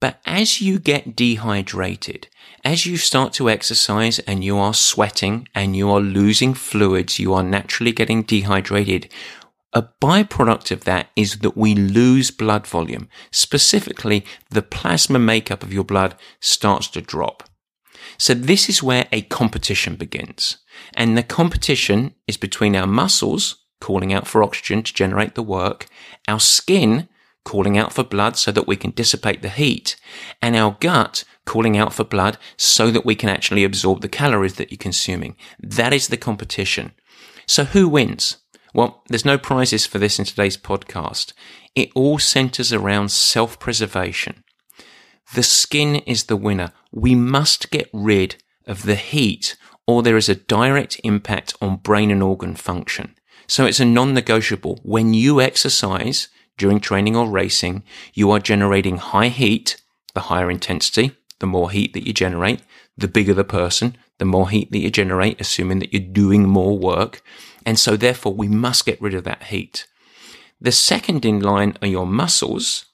But 0.00 0.20
as 0.26 0.60
you 0.60 0.78
get 0.78 1.16
dehydrated, 1.16 2.28
as 2.64 2.84
you 2.84 2.96
start 2.96 3.32
to 3.34 3.48
exercise 3.48 4.18
and 4.20 4.44
you 4.44 4.58
are 4.58 4.74
sweating 4.74 5.48
and 5.54 5.76
you 5.76 5.90
are 5.90 6.00
losing 6.00 6.52
fluids, 6.52 7.18
you 7.18 7.32
are 7.32 7.42
naturally 7.42 7.92
getting 7.92 8.22
dehydrated. 8.22 9.10
A 9.72 9.88
byproduct 10.02 10.70
of 10.70 10.84
that 10.84 11.08
is 11.16 11.38
that 11.38 11.56
we 11.56 11.74
lose 11.74 12.30
blood 12.30 12.66
volume. 12.66 13.08
Specifically, 13.30 14.24
the 14.50 14.62
plasma 14.62 15.18
makeup 15.18 15.62
of 15.62 15.72
your 15.72 15.84
blood 15.84 16.14
starts 16.40 16.88
to 16.88 17.00
drop. 17.00 17.44
So 18.18 18.34
this 18.34 18.68
is 18.68 18.82
where 18.82 19.06
a 19.12 19.22
competition 19.22 19.96
begins. 19.96 20.58
And 20.94 21.16
the 21.16 21.22
competition 21.22 22.14
is 22.26 22.36
between 22.36 22.76
our 22.76 22.86
muscles 22.86 23.64
calling 23.80 24.12
out 24.12 24.26
for 24.26 24.42
oxygen 24.42 24.82
to 24.82 24.94
generate 24.94 25.34
the 25.34 25.42
work, 25.42 25.86
our 26.26 26.40
skin 26.40 27.08
calling 27.44 27.78
out 27.78 27.92
for 27.92 28.02
blood 28.02 28.36
so 28.36 28.50
that 28.50 28.66
we 28.66 28.76
can 28.76 28.90
dissipate 28.90 29.40
the 29.40 29.48
heat, 29.48 29.96
and 30.42 30.56
our 30.56 30.76
gut 30.80 31.24
calling 31.44 31.76
out 31.76 31.92
for 31.92 32.02
blood 32.02 32.36
so 32.56 32.90
that 32.90 33.06
we 33.06 33.14
can 33.14 33.28
actually 33.28 33.62
absorb 33.62 34.00
the 34.00 34.08
calories 34.08 34.54
that 34.54 34.72
you're 34.72 34.78
consuming. 34.78 35.36
That 35.60 35.92
is 35.92 36.08
the 36.08 36.16
competition. 36.16 36.92
So 37.46 37.64
who 37.64 37.88
wins? 37.88 38.38
Well, 38.74 39.04
there's 39.08 39.24
no 39.24 39.38
prizes 39.38 39.86
for 39.86 39.98
this 39.98 40.18
in 40.18 40.24
today's 40.24 40.56
podcast. 40.56 41.32
It 41.74 41.90
all 41.94 42.18
centers 42.18 42.72
around 42.72 43.10
self-preservation. 43.10 44.42
The 45.34 45.42
skin 45.42 45.96
is 45.96 46.24
the 46.24 46.36
winner. 46.36 46.72
We 46.92 47.14
must 47.14 47.70
get 47.70 47.90
rid 47.92 48.36
of 48.66 48.84
the 48.84 48.94
heat 48.94 49.56
or 49.86 50.02
there 50.02 50.16
is 50.16 50.28
a 50.28 50.34
direct 50.34 51.00
impact 51.04 51.54
on 51.60 51.76
brain 51.76 52.10
and 52.10 52.22
organ 52.22 52.56
function. 52.56 53.14
So 53.46 53.64
it's 53.64 53.80
a 53.80 53.84
non-negotiable. 53.84 54.80
When 54.82 55.14
you 55.14 55.40
exercise 55.40 56.28
during 56.58 56.80
training 56.80 57.16
or 57.16 57.28
racing, 57.28 57.84
you 58.12 58.30
are 58.32 58.40
generating 58.40 58.96
high 58.96 59.28
heat, 59.28 59.80
the 60.14 60.22
higher 60.22 60.50
intensity, 60.50 61.12
the 61.38 61.46
more 61.46 61.70
heat 61.70 61.92
that 61.92 62.06
you 62.06 62.12
generate, 62.12 62.62
the 62.96 63.08
bigger 63.08 63.34
the 63.34 63.44
person, 63.44 63.96
the 64.18 64.24
more 64.24 64.48
heat 64.48 64.72
that 64.72 64.78
you 64.78 64.90
generate, 64.90 65.40
assuming 65.40 65.78
that 65.78 65.92
you're 65.92 66.12
doing 66.12 66.48
more 66.48 66.76
work. 66.76 67.22
And 67.64 67.78
so 67.78 67.96
therefore 67.96 68.34
we 68.34 68.48
must 68.48 68.86
get 68.86 69.00
rid 69.00 69.14
of 69.14 69.24
that 69.24 69.44
heat. 69.44 69.86
The 70.60 70.72
second 70.72 71.24
in 71.24 71.40
line 71.40 71.76
are 71.82 71.88
your 71.88 72.06
muscles 72.06 72.86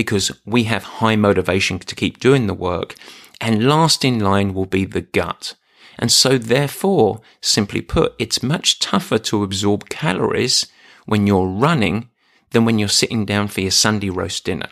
because 0.00 0.32
we 0.46 0.64
have 0.64 0.82
high 0.82 1.14
motivation 1.14 1.78
to 1.78 1.94
keep 1.94 2.20
doing 2.20 2.46
the 2.46 2.54
work. 2.54 2.94
And 3.38 3.68
last 3.68 4.02
in 4.02 4.18
line 4.18 4.54
will 4.54 4.64
be 4.64 4.86
the 4.86 5.02
gut. 5.02 5.56
And 5.98 6.10
so 6.10 6.38
therefore, 6.38 7.20
simply 7.42 7.82
put, 7.82 8.14
it's 8.18 8.42
much 8.42 8.78
tougher 8.78 9.18
to 9.18 9.42
absorb 9.42 9.90
calories 9.90 10.66
when 11.04 11.26
you're 11.26 11.46
running 11.46 12.08
than 12.52 12.64
when 12.64 12.78
you're 12.78 12.88
sitting 12.88 13.26
down 13.26 13.48
for 13.48 13.60
your 13.60 13.70
Sunday 13.70 14.08
roast 14.08 14.46
dinner. 14.46 14.70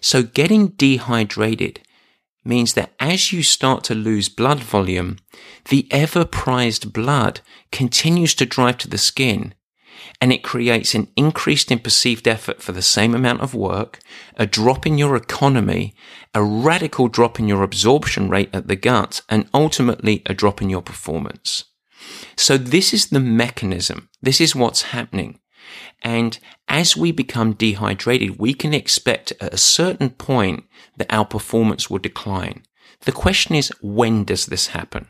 So 0.00 0.22
getting 0.22 0.68
dehydrated 0.68 1.80
means 2.42 2.72
that 2.72 2.94
as 2.98 3.34
you 3.34 3.42
start 3.42 3.84
to 3.84 3.94
lose 3.94 4.30
blood 4.30 4.60
volume, 4.60 5.18
the 5.68 5.86
ever 5.90 6.24
prized 6.24 6.94
blood 6.94 7.42
continues 7.70 8.34
to 8.36 8.46
drive 8.46 8.78
to 8.78 8.88
the 8.88 8.96
skin 8.96 9.52
and 10.20 10.32
it 10.32 10.42
creates 10.42 10.94
an 10.94 11.08
increased 11.16 11.70
in 11.70 11.78
perceived 11.78 12.28
effort 12.28 12.62
for 12.62 12.72
the 12.72 12.82
same 12.82 13.14
amount 13.14 13.40
of 13.40 13.54
work, 13.54 13.98
a 14.36 14.46
drop 14.46 14.86
in 14.86 14.98
your 14.98 15.16
economy, 15.16 15.94
a 16.34 16.42
radical 16.42 17.08
drop 17.08 17.38
in 17.38 17.48
your 17.48 17.62
absorption 17.62 18.28
rate 18.28 18.50
at 18.52 18.68
the 18.68 18.76
gut, 18.76 19.22
and 19.28 19.48
ultimately 19.52 20.22
a 20.26 20.34
drop 20.34 20.62
in 20.62 20.70
your 20.70 20.82
performance. 20.82 21.64
So 22.36 22.56
this 22.56 22.92
is 22.92 23.08
the 23.08 23.20
mechanism. 23.20 24.08
This 24.20 24.40
is 24.40 24.56
what's 24.56 24.82
happening. 24.82 25.38
And 26.02 26.38
as 26.68 26.96
we 26.96 27.12
become 27.12 27.52
dehydrated, 27.52 28.38
we 28.38 28.54
can 28.54 28.74
expect 28.74 29.32
at 29.40 29.54
a 29.54 29.58
certain 29.58 30.10
point 30.10 30.64
that 30.96 31.12
our 31.12 31.24
performance 31.24 31.88
will 31.88 31.98
decline. 31.98 32.64
The 33.02 33.12
question 33.12 33.54
is, 33.54 33.72
when 33.80 34.24
does 34.24 34.46
this 34.46 34.68
happen? 34.68 35.08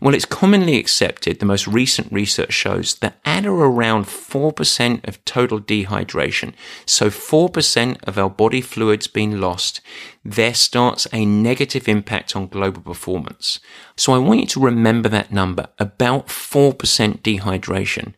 Well, 0.00 0.14
it's 0.14 0.24
commonly 0.24 0.78
accepted, 0.78 1.38
the 1.38 1.46
most 1.46 1.66
recent 1.66 2.12
research 2.12 2.52
shows 2.52 2.96
that 2.96 3.18
at 3.24 3.46
or 3.46 3.64
around 3.64 4.04
4% 4.04 5.08
of 5.08 5.24
total 5.24 5.60
dehydration, 5.60 6.54
so 6.86 7.08
4% 7.10 8.02
of 8.04 8.18
our 8.18 8.30
body 8.30 8.60
fluids 8.60 9.06
being 9.06 9.40
lost, 9.40 9.80
there 10.24 10.54
starts 10.54 11.06
a 11.12 11.24
negative 11.24 11.88
impact 11.88 12.34
on 12.34 12.46
global 12.46 12.82
performance. 12.82 13.60
So 13.96 14.12
I 14.12 14.18
want 14.18 14.40
you 14.40 14.46
to 14.46 14.60
remember 14.60 15.08
that 15.10 15.32
number, 15.32 15.68
about 15.78 16.28
4% 16.28 16.74
dehydration. 17.20 18.14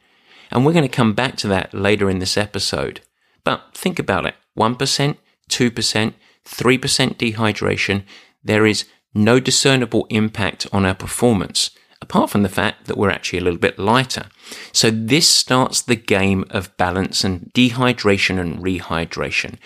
And 0.51 0.65
we're 0.65 0.73
going 0.73 0.83
to 0.83 0.89
come 0.89 1.15
back 1.15 1.37
to 1.39 1.49
that 1.49 1.75
later 1.75 2.09
in 2.09 2.19
this 2.19 2.37
episode. 2.37 3.01
But 3.45 3.75
think 3.75 3.99
about 3.99 4.27
it 4.27 4.35
1%, 4.57 5.17
2%, 5.49 6.15
3% 6.45 7.17
dehydration. 7.17 8.03
There 8.45 8.67
is 8.67 8.85
no 9.17 9.41
discernible 9.41 10.07
impact 10.11 10.67
on 10.73 10.85
our 10.85 10.95
performance, 10.95 11.71
apart 12.01 12.31
from 12.31 12.43
the 12.43 12.49
fact 12.49 12.85
that 12.87 12.97
we're 12.97 13.11
actually 13.11 13.39
a 13.39 13.43
little 13.43 13.59
bit 13.59 13.79
lighter. 13.79 14.27
So 14.73 14.91
this 14.91 15.29
starts 15.29 15.81
the 15.83 15.97
game 15.97 16.45
of 16.51 16.77
balance 16.77 17.25
and 17.25 17.51
dehydration 17.53 18.39
and 18.39 18.59
rehydration. 18.59 19.59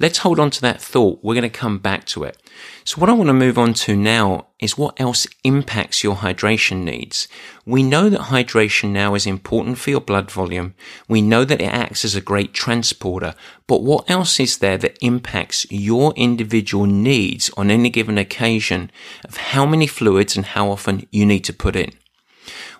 Let's 0.00 0.18
hold 0.18 0.40
on 0.40 0.50
to 0.50 0.60
that 0.62 0.82
thought. 0.82 1.20
We're 1.22 1.34
going 1.34 1.42
to 1.42 1.48
come 1.48 1.78
back 1.78 2.04
to 2.06 2.24
it. 2.24 2.36
So 2.82 3.00
what 3.00 3.08
I 3.08 3.12
want 3.12 3.28
to 3.28 3.32
move 3.32 3.56
on 3.56 3.74
to 3.74 3.94
now 3.94 4.48
is 4.58 4.76
what 4.76 5.00
else 5.00 5.24
impacts 5.44 6.02
your 6.02 6.16
hydration 6.16 6.82
needs. 6.82 7.28
We 7.64 7.84
know 7.84 8.08
that 8.08 8.22
hydration 8.22 8.90
now 8.90 9.14
is 9.14 9.24
important 9.24 9.78
for 9.78 9.90
your 9.90 10.00
blood 10.00 10.32
volume. 10.32 10.74
We 11.06 11.22
know 11.22 11.44
that 11.44 11.60
it 11.60 11.66
acts 11.66 12.04
as 12.04 12.16
a 12.16 12.20
great 12.20 12.52
transporter, 12.52 13.36
but 13.68 13.84
what 13.84 14.10
else 14.10 14.40
is 14.40 14.58
there 14.58 14.78
that 14.78 14.98
impacts 15.00 15.64
your 15.70 16.12
individual 16.16 16.86
needs 16.86 17.48
on 17.56 17.70
any 17.70 17.88
given 17.88 18.18
occasion 18.18 18.90
of 19.24 19.36
how 19.36 19.64
many 19.64 19.86
fluids 19.86 20.36
and 20.36 20.44
how 20.44 20.70
often 20.70 21.06
you 21.12 21.24
need 21.24 21.44
to 21.44 21.52
put 21.52 21.76
in? 21.76 21.92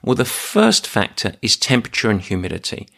Well, 0.02 0.16
the 0.16 0.24
first 0.24 0.84
factor 0.84 1.34
is 1.40 1.56
temperature 1.56 2.10
and 2.10 2.20
humidity 2.20 2.88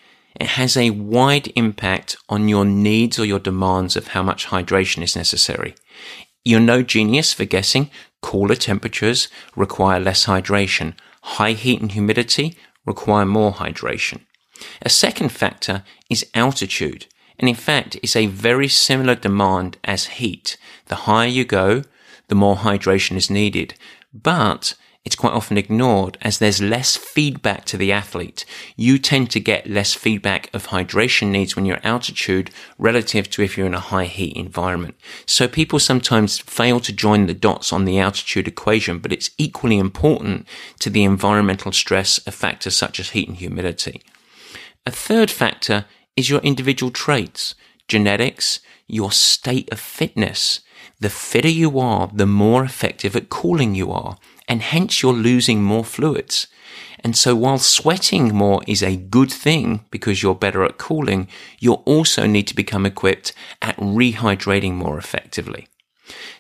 it 0.40 0.49
has 0.49 0.76
a 0.76 0.90
wide 0.90 1.52
impact 1.57 2.16
on 2.28 2.49
your 2.49 2.64
needs 2.64 3.19
or 3.19 3.25
your 3.25 3.38
demands 3.38 3.97
of 3.97 4.09
how 4.09 4.23
much 4.23 4.47
hydration 4.47 5.02
is 5.02 5.16
necessary. 5.16 5.75
You're 6.45 6.61
no 6.61 6.83
genius 6.83 7.33
for 7.33 7.45
guessing 7.45 7.90
cooler 8.23 8.55
temperatures 8.55 9.28
require 9.55 10.00
less 10.00 10.26
hydration. 10.26 10.95
High 11.23 11.52
heat 11.52 11.81
and 11.81 11.93
humidity 11.93 12.57
require 12.85 13.25
more 13.25 13.52
hydration. 13.52 14.21
A 14.83 14.88
second 14.88 15.31
factor 15.31 15.85
is 16.11 16.26
altitude. 16.35 17.07
And 17.38 17.49
in 17.49 17.55
fact, 17.55 17.97
it's 18.02 18.16
a 18.16 18.26
very 18.26 18.69
similar 18.69 19.14
demand 19.14 19.76
as 19.85 20.07
heat. 20.07 20.57
The 20.87 21.02
higher 21.07 21.28
you 21.28 21.45
go, 21.45 21.83
the 22.28 22.35
more 22.35 22.57
hydration 22.57 23.16
is 23.16 23.31
needed. 23.31 23.75
But 24.12 24.75
it's 25.06 25.14
quite 25.14 25.32
often 25.32 25.56
ignored 25.56 26.18
as 26.20 26.38
there's 26.38 26.60
less 26.60 26.96
feedback 26.96 27.64
to 27.66 27.76
the 27.76 27.92
athlete. 27.92 28.44
You 28.75 28.98
tend 28.98 29.30
to 29.30 29.40
get 29.40 29.70
less 29.70 29.94
feedback 29.94 30.50
of 30.52 30.66
hydration 30.66 31.28
needs 31.28 31.54
when 31.54 31.64
you're 31.64 31.76
at 31.76 31.84
altitude 31.84 32.50
relative 32.76 33.30
to 33.30 33.42
if 33.42 33.56
you're 33.56 33.68
in 33.68 33.75
a 33.75 33.78
high 33.78 34.06
heat 34.06 34.36
environment. 34.36 34.96
So 35.25 35.46
people 35.46 35.78
sometimes 35.78 36.40
fail 36.40 36.80
to 36.80 36.92
join 36.92 37.26
the 37.26 37.34
dots 37.34 37.72
on 37.72 37.84
the 37.84 38.00
altitude 38.00 38.48
equation, 38.48 38.98
but 38.98 39.12
it's 39.12 39.30
equally 39.38 39.78
important 39.78 40.44
to 40.80 40.90
the 40.90 41.04
environmental 41.04 41.70
stress 41.70 42.18
of 42.26 42.34
factors 42.34 42.75
such 42.75 42.98
as 42.98 43.10
heat 43.10 43.28
and 43.28 43.36
humidity. 43.36 44.02
A 44.84 44.90
third 44.90 45.30
factor 45.30 45.84
is 46.16 46.28
your 46.28 46.40
individual 46.40 46.90
traits, 46.90 47.54
genetics, 47.86 48.58
your 48.88 49.12
state 49.12 49.70
of 49.70 49.78
fitness. 49.78 50.62
The 50.98 51.10
fitter 51.10 51.48
you 51.48 51.78
are, 51.78 52.10
the 52.12 52.26
more 52.26 52.64
effective 52.64 53.14
at 53.14 53.28
cooling 53.28 53.76
you 53.76 53.92
are 53.92 54.16
and 54.49 54.62
hence 54.62 55.03
you're 55.03 55.12
losing 55.12 55.62
more 55.62 55.85
fluids. 55.85 56.47
And 57.00 57.17
so 57.17 57.37
while 57.37 57.59
sweating 57.59 58.35
more 58.35 58.62
is 58.67 58.83
a 58.83 58.97
good 58.97 59.31
thing 59.31 59.85
because 59.91 60.23
you're 60.23 60.35
better 60.35 60.65
at 60.65 60.79
cooling, 60.79 61.29
you 61.59 61.75
also 61.75 62.26
need 62.26 62.47
to 62.49 62.57
become 62.57 62.87
equipped 62.87 63.33
at 63.62 63.76
rehydrating 63.76 64.73
more 64.73 64.99
effectively. 64.99 65.69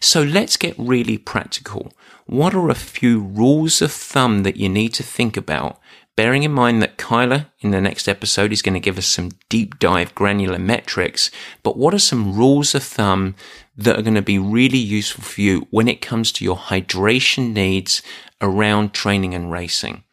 So 0.00 0.22
let's 0.22 0.56
get 0.56 0.74
really 0.78 1.18
practical. 1.18 1.92
What 2.26 2.54
are 2.54 2.68
a 2.68 2.74
few 2.74 3.20
rules 3.20 3.82
of 3.82 3.92
thumb 3.92 4.42
that 4.42 4.56
you 4.56 4.68
need 4.68 4.94
to 4.94 5.02
think 5.02 5.36
about? 5.36 5.80
Bearing 6.16 6.44
in 6.44 6.52
mind 6.52 6.80
that 6.80 6.96
Kyla 6.96 7.52
in 7.60 7.72
the 7.72 7.80
next 7.80 8.08
episode 8.08 8.50
is 8.50 8.62
going 8.62 8.72
to 8.72 8.80
give 8.80 8.96
us 8.96 9.06
some 9.06 9.32
deep 9.50 9.78
dive 9.78 10.14
granular 10.14 10.58
metrics, 10.58 11.30
but 11.62 11.76
what 11.76 11.92
are 11.92 11.98
some 11.98 12.34
rules 12.34 12.74
of 12.74 12.82
thumb 12.82 13.34
that 13.76 13.98
are 13.98 14.02
going 14.02 14.14
to 14.14 14.22
be 14.22 14.38
really 14.38 14.78
useful 14.78 15.22
for 15.22 15.42
you 15.42 15.66
when 15.70 15.88
it 15.88 16.00
comes 16.00 16.32
to 16.32 16.44
your 16.44 16.56
hydration 16.56 17.52
needs 17.52 18.00
around 18.40 18.94
training 18.94 19.34
and 19.34 19.52
racing. 19.52 20.04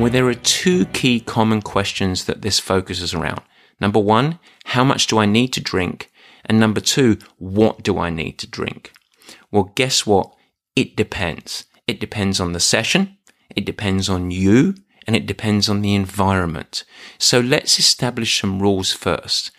Well, 0.00 0.10
there 0.10 0.26
are 0.26 0.34
two 0.34 0.86
key 0.86 1.20
common 1.20 1.62
questions 1.62 2.24
that 2.24 2.42
this 2.42 2.58
focuses 2.58 3.14
around. 3.14 3.42
Number 3.80 4.00
one, 4.00 4.40
how 4.64 4.82
much 4.82 5.06
do 5.06 5.18
I 5.18 5.26
need 5.26 5.52
to 5.52 5.60
drink? 5.60 6.10
And 6.44 6.58
number 6.58 6.80
two, 6.80 7.18
what 7.38 7.84
do 7.84 7.98
I 7.98 8.10
need 8.10 8.38
to 8.38 8.48
drink? 8.48 8.92
Well, 9.52 9.70
guess 9.76 10.04
what? 10.04 10.34
It 10.74 10.96
depends. 10.96 11.64
It 11.86 12.00
depends 12.00 12.40
on 12.40 12.52
the 12.52 12.60
session. 12.60 13.16
It 13.54 13.64
depends 13.66 14.08
on 14.08 14.30
you 14.30 14.74
and 15.06 15.16
it 15.16 15.26
depends 15.26 15.68
on 15.68 15.82
the 15.82 15.94
environment. 15.94 16.84
So 17.18 17.40
let's 17.40 17.78
establish 17.78 18.40
some 18.40 18.60
rules 18.60 18.92
first. 18.92 19.50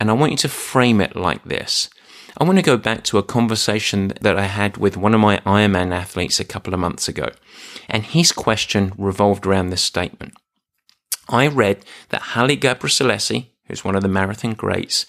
And 0.00 0.10
I 0.10 0.14
want 0.14 0.32
you 0.32 0.38
to 0.38 0.48
frame 0.48 1.00
it 1.00 1.16
like 1.16 1.44
this. 1.44 1.88
I 2.36 2.44
want 2.44 2.58
to 2.58 2.62
go 2.62 2.76
back 2.76 3.02
to 3.04 3.18
a 3.18 3.22
conversation 3.22 4.12
that 4.20 4.38
I 4.38 4.44
had 4.44 4.76
with 4.76 4.96
one 4.96 5.14
of 5.14 5.20
my 5.20 5.38
Ironman 5.38 5.92
athletes 5.92 6.38
a 6.38 6.44
couple 6.44 6.72
of 6.72 6.80
months 6.80 7.08
ago. 7.08 7.30
And 7.88 8.04
his 8.04 8.30
question 8.30 8.92
revolved 8.96 9.46
around 9.46 9.70
this 9.70 9.82
statement. 9.82 10.34
I 11.28 11.48
read 11.48 11.84
that 12.10 12.22
Haile 12.22 12.56
Gebrselassie, 12.56 13.48
who's 13.64 13.84
one 13.84 13.96
of 13.96 14.02
the 14.02 14.08
marathon 14.08 14.54
greats, 14.54 15.04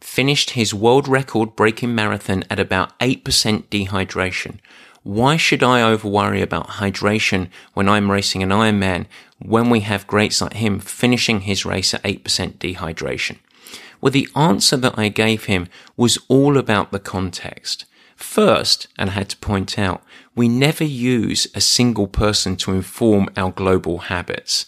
finished 0.00 0.50
his 0.50 0.72
world 0.72 1.06
record 1.06 1.54
breaking 1.54 1.94
marathon 1.94 2.44
at 2.48 2.58
about 2.58 2.98
8% 2.98 3.22
dehydration, 3.68 4.58
why 5.02 5.36
should 5.36 5.62
I 5.62 5.80
over 5.82 6.08
worry 6.08 6.42
about 6.42 6.68
hydration 6.68 7.48
when 7.72 7.88
I'm 7.88 8.10
racing 8.10 8.42
an 8.42 8.50
Ironman 8.50 9.06
when 9.38 9.70
we 9.70 9.80
have 9.80 10.06
greats 10.06 10.42
like 10.42 10.54
him 10.54 10.78
finishing 10.78 11.40
his 11.40 11.64
race 11.64 11.94
at 11.94 12.02
8% 12.02 12.22
dehydration? 12.58 13.38
Well, 14.00 14.10
the 14.10 14.28
answer 14.36 14.76
that 14.76 14.98
I 14.98 15.08
gave 15.08 15.44
him 15.44 15.68
was 15.96 16.18
all 16.28 16.58
about 16.58 16.92
the 16.92 16.98
context. 16.98 17.86
First, 18.14 18.88
and 18.98 19.10
I 19.10 19.12
had 19.14 19.30
to 19.30 19.36
point 19.38 19.78
out, 19.78 20.02
we 20.34 20.48
never 20.48 20.84
use 20.84 21.46
a 21.54 21.60
single 21.60 22.06
person 22.06 22.56
to 22.56 22.72
inform 22.72 23.30
our 23.36 23.50
global 23.50 23.98
habits. 23.98 24.66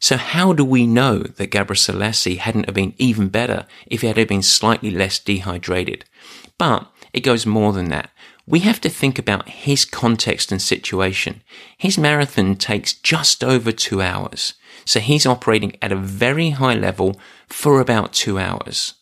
So 0.00 0.16
how 0.16 0.54
do 0.54 0.64
we 0.64 0.86
know 0.86 1.18
that 1.18 1.50
Gebrselassie 1.50 2.38
hadn't 2.38 2.66
have 2.66 2.74
been 2.74 2.94
even 2.96 3.28
better 3.28 3.66
if 3.86 4.00
he 4.00 4.06
had 4.06 4.28
been 4.28 4.42
slightly 4.42 4.90
less 4.90 5.18
dehydrated? 5.18 6.06
But 6.56 6.90
it 7.12 7.20
goes 7.20 7.44
more 7.44 7.72
than 7.72 7.90
that 7.90 8.10
we 8.48 8.60
have 8.60 8.80
to 8.80 8.88
think 8.88 9.18
about 9.18 9.48
his 9.48 9.84
context 9.84 10.50
and 10.50 10.60
situation. 10.60 11.42
His 11.76 11.98
marathon 11.98 12.56
takes 12.56 12.94
just 12.94 13.44
over 13.44 13.72
two 13.72 14.00
hours. 14.00 14.54
So 14.86 15.00
he's 15.00 15.26
operating 15.26 15.76
at 15.82 15.92
a 15.92 15.96
very 15.96 16.50
high 16.50 16.74
level 16.74 17.20
for 17.46 17.78
about 17.78 18.14
two 18.14 18.38
hours. 18.38 18.94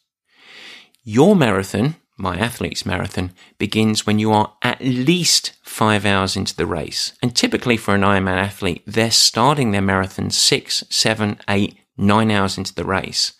Your 1.05 1.37
marathon, 1.37 1.95
my 2.17 2.37
athlete's 2.37 2.85
marathon, 2.85 3.33
begins 3.57 4.05
when 4.05 4.19
you 4.19 4.33
are 4.33 4.55
at 4.63 4.81
least 4.81 5.53
five 5.63 6.05
hours 6.05 6.35
into 6.37 6.57
the 6.57 6.67
race. 6.67 7.13
And 7.23 7.37
typically 7.37 7.77
for 7.77 7.95
an 7.95 8.01
Ironman 8.01 8.39
athlete, 8.39 8.83
they're 8.85 9.13
starting 9.13 9.71
their 9.71 9.81
marathon 9.83 10.31
six, 10.31 10.83
seven, 10.91 11.39
eight, 11.49 11.79
nine 11.97 12.33
hours 12.33 12.59
into 12.59 12.75
the 12.75 12.85
race. 12.85 13.33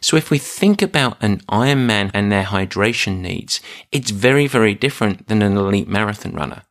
So 0.00 0.16
if 0.16 0.30
we 0.30 0.38
think 0.38 0.82
about 0.82 1.22
an 1.22 1.38
Ironman 1.48 2.10
and 2.14 2.32
their 2.32 2.44
hydration 2.44 3.20
needs, 3.20 3.60
it's 3.92 4.10
very, 4.10 4.46
very 4.46 4.74
different 4.74 5.28
than 5.28 5.42
an 5.42 5.56
elite 5.56 5.88
marathon 5.88 6.32
runner. 6.32 6.62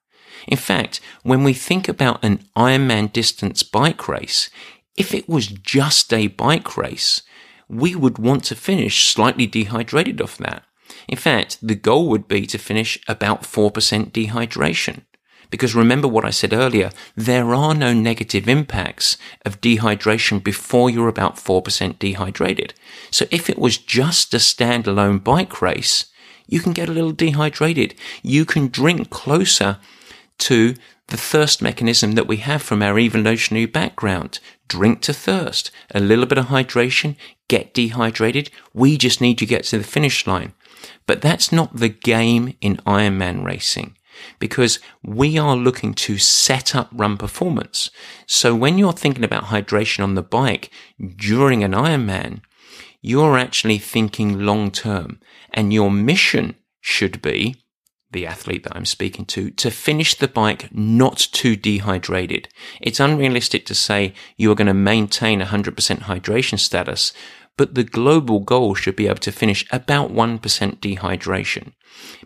In 0.47 0.57
fact, 0.57 0.99
when 1.23 1.43
we 1.43 1.53
think 1.53 1.87
about 1.87 2.23
an 2.23 2.43
Ironman 2.55 3.13
distance 3.13 3.61
bike 3.61 4.07
race, 4.07 4.49
if 4.97 5.13
it 5.13 5.29
was 5.29 5.47
just 5.47 6.11
a 6.13 6.27
bike 6.27 6.75
race, 6.75 7.21
we 7.67 7.95
would 7.95 8.17
want 8.17 8.43
to 8.45 8.55
finish 8.55 9.07
slightly 9.07 9.45
dehydrated 9.45 10.21
off 10.21 10.37
that. 10.37 10.63
In 11.07 11.17
fact, 11.17 11.59
the 11.61 11.75
goal 11.75 12.09
would 12.09 12.27
be 12.27 12.45
to 12.47 12.57
finish 12.57 12.99
about 13.07 13.43
4% 13.43 13.71
dehydration. 14.11 15.03
Because 15.49 15.73
remember 15.73 16.07
what 16.07 16.25
I 16.25 16.29
said 16.29 16.53
earlier, 16.53 16.91
there 17.15 17.53
are 17.53 17.73
no 17.73 17.93
negative 17.93 18.47
impacts 18.47 19.17
of 19.45 19.61
dehydration 19.61 20.43
before 20.43 20.89
you're 20.89 21.07
about 21.07 21.37
4% 21.37 21.97
dehydrated. 21.97 22.73
So 23.09 23.25
if 23.31 23.49
it 23.49 23.57
was 23.57 23.77
just 23.77 24.33
a 24.33 24.37
standalone 24.37 25.23
bike 25.23 25.61
race, 25.61 26.05
you 26.47 26.59
can 26.59 26.73
get 26.73 26.89
a 26.89 26.93
little 26.93 27.11
dehydrated. 27.11 27.95
You 28.21 28.45
can 28.45 28.67
drink 28.67 29.09
closer 29.09 29.77
to 30.39 30.75
the 31.07 31.17
thirst 31.17 31.61
mechanism 31.61 32.13
that 32.13 32.27
we 32.27 32.37
have 32.37 32.61
from 32.61 32.83
our 32.83 32.99
evolutionary 32.99 33.65
background. 33.65 34.39
Drink 34.67 35.01
to 35.01 35.13
thirst. 35.13 35.71
A 35.93 35.99
little 35.99 36.27
bit 36.27 36.37
of 36.37 36.45
hydration, 36.45 37.15
get 37.47 37.73
dehydrated. 37.73 38.51
We 38.73 38.97
just 38.97 39.19
need 39.19 39.39
to 39.39 39.47
get 39.47 39.63
to 39.65 39.79
the 39.79 39.83
finish 39.83 40.27
line. 40.27 40.53
But 41.07 41.21
that's 41.21 41.51
not 41.51 41.75
the 41.75 41.89
game 41.89 42.55
in 42.61 42.77
Ironman 42.85 43.43
racing 43.43 43.95
because 44.39 44.79
we 45.03 45.37
are 45.37 45.55
looking 45.55 45.93
to 45.93 46.17
set 46.17 46.75
up 46.75 46.89
run 46.91 47.17
performance. 47.17 47.89
So 48.25 48.55
when 48.55 48.77
you're 48.77 48.93
thinking 48.93 49.23
about 49.23 49.45
hydration 49.45 50.03
on 50.03 50.15
the 50.15 50.23
bike 50.23 50.71
during 51.15 51.63
an 51.63 51.71
Ironman, 51.73 52.41
you're 53.01 53.37
actually 53.37 53.77
thinking 53.77 54.39
long 54.39 54.71
term 54.71 55.19
and 55.53 55.73
your 55.73 55.91
mission 55.91 56.55
should 56.81 57.21
be 57.21 57.55
the 58.11 58.25
athlete 58.25 58.63
that 58.63 58.75
I'm 58.75 58.85
speaking 58.85 59.25
to, 59.25 59.51
to 59.51 59.69
finish 59.69 60.15
the 60.15 60.27
bike 60.27 60.73
not 60.73 61.17
too 61.31 61.55
dehydrated. 61.55 62.49
It's 62.81 62.99
unrealistic 62.99 63.65
to 63.67 63.75
say 63.75 64.13
you 64.35 64.51
are 64.51 64.55
going 64.55 64.67
to 64.67 64.73
maintain 64.73 65.41
100% 65.41 65.75
hydration 66.01 66.57
status, 66.57 67.13
but 67.59 67.75
the 67.75 67.83
global 67.83 68.39
goal 68.39 68.73
should 68.73 68.95
be 68.95 69.07
able 69.07 69.17
to 69.17 69.33
finish 69.33 69.65
about 69.69 70.13
1% 70.13 70.39
dehydration 70.39 71.73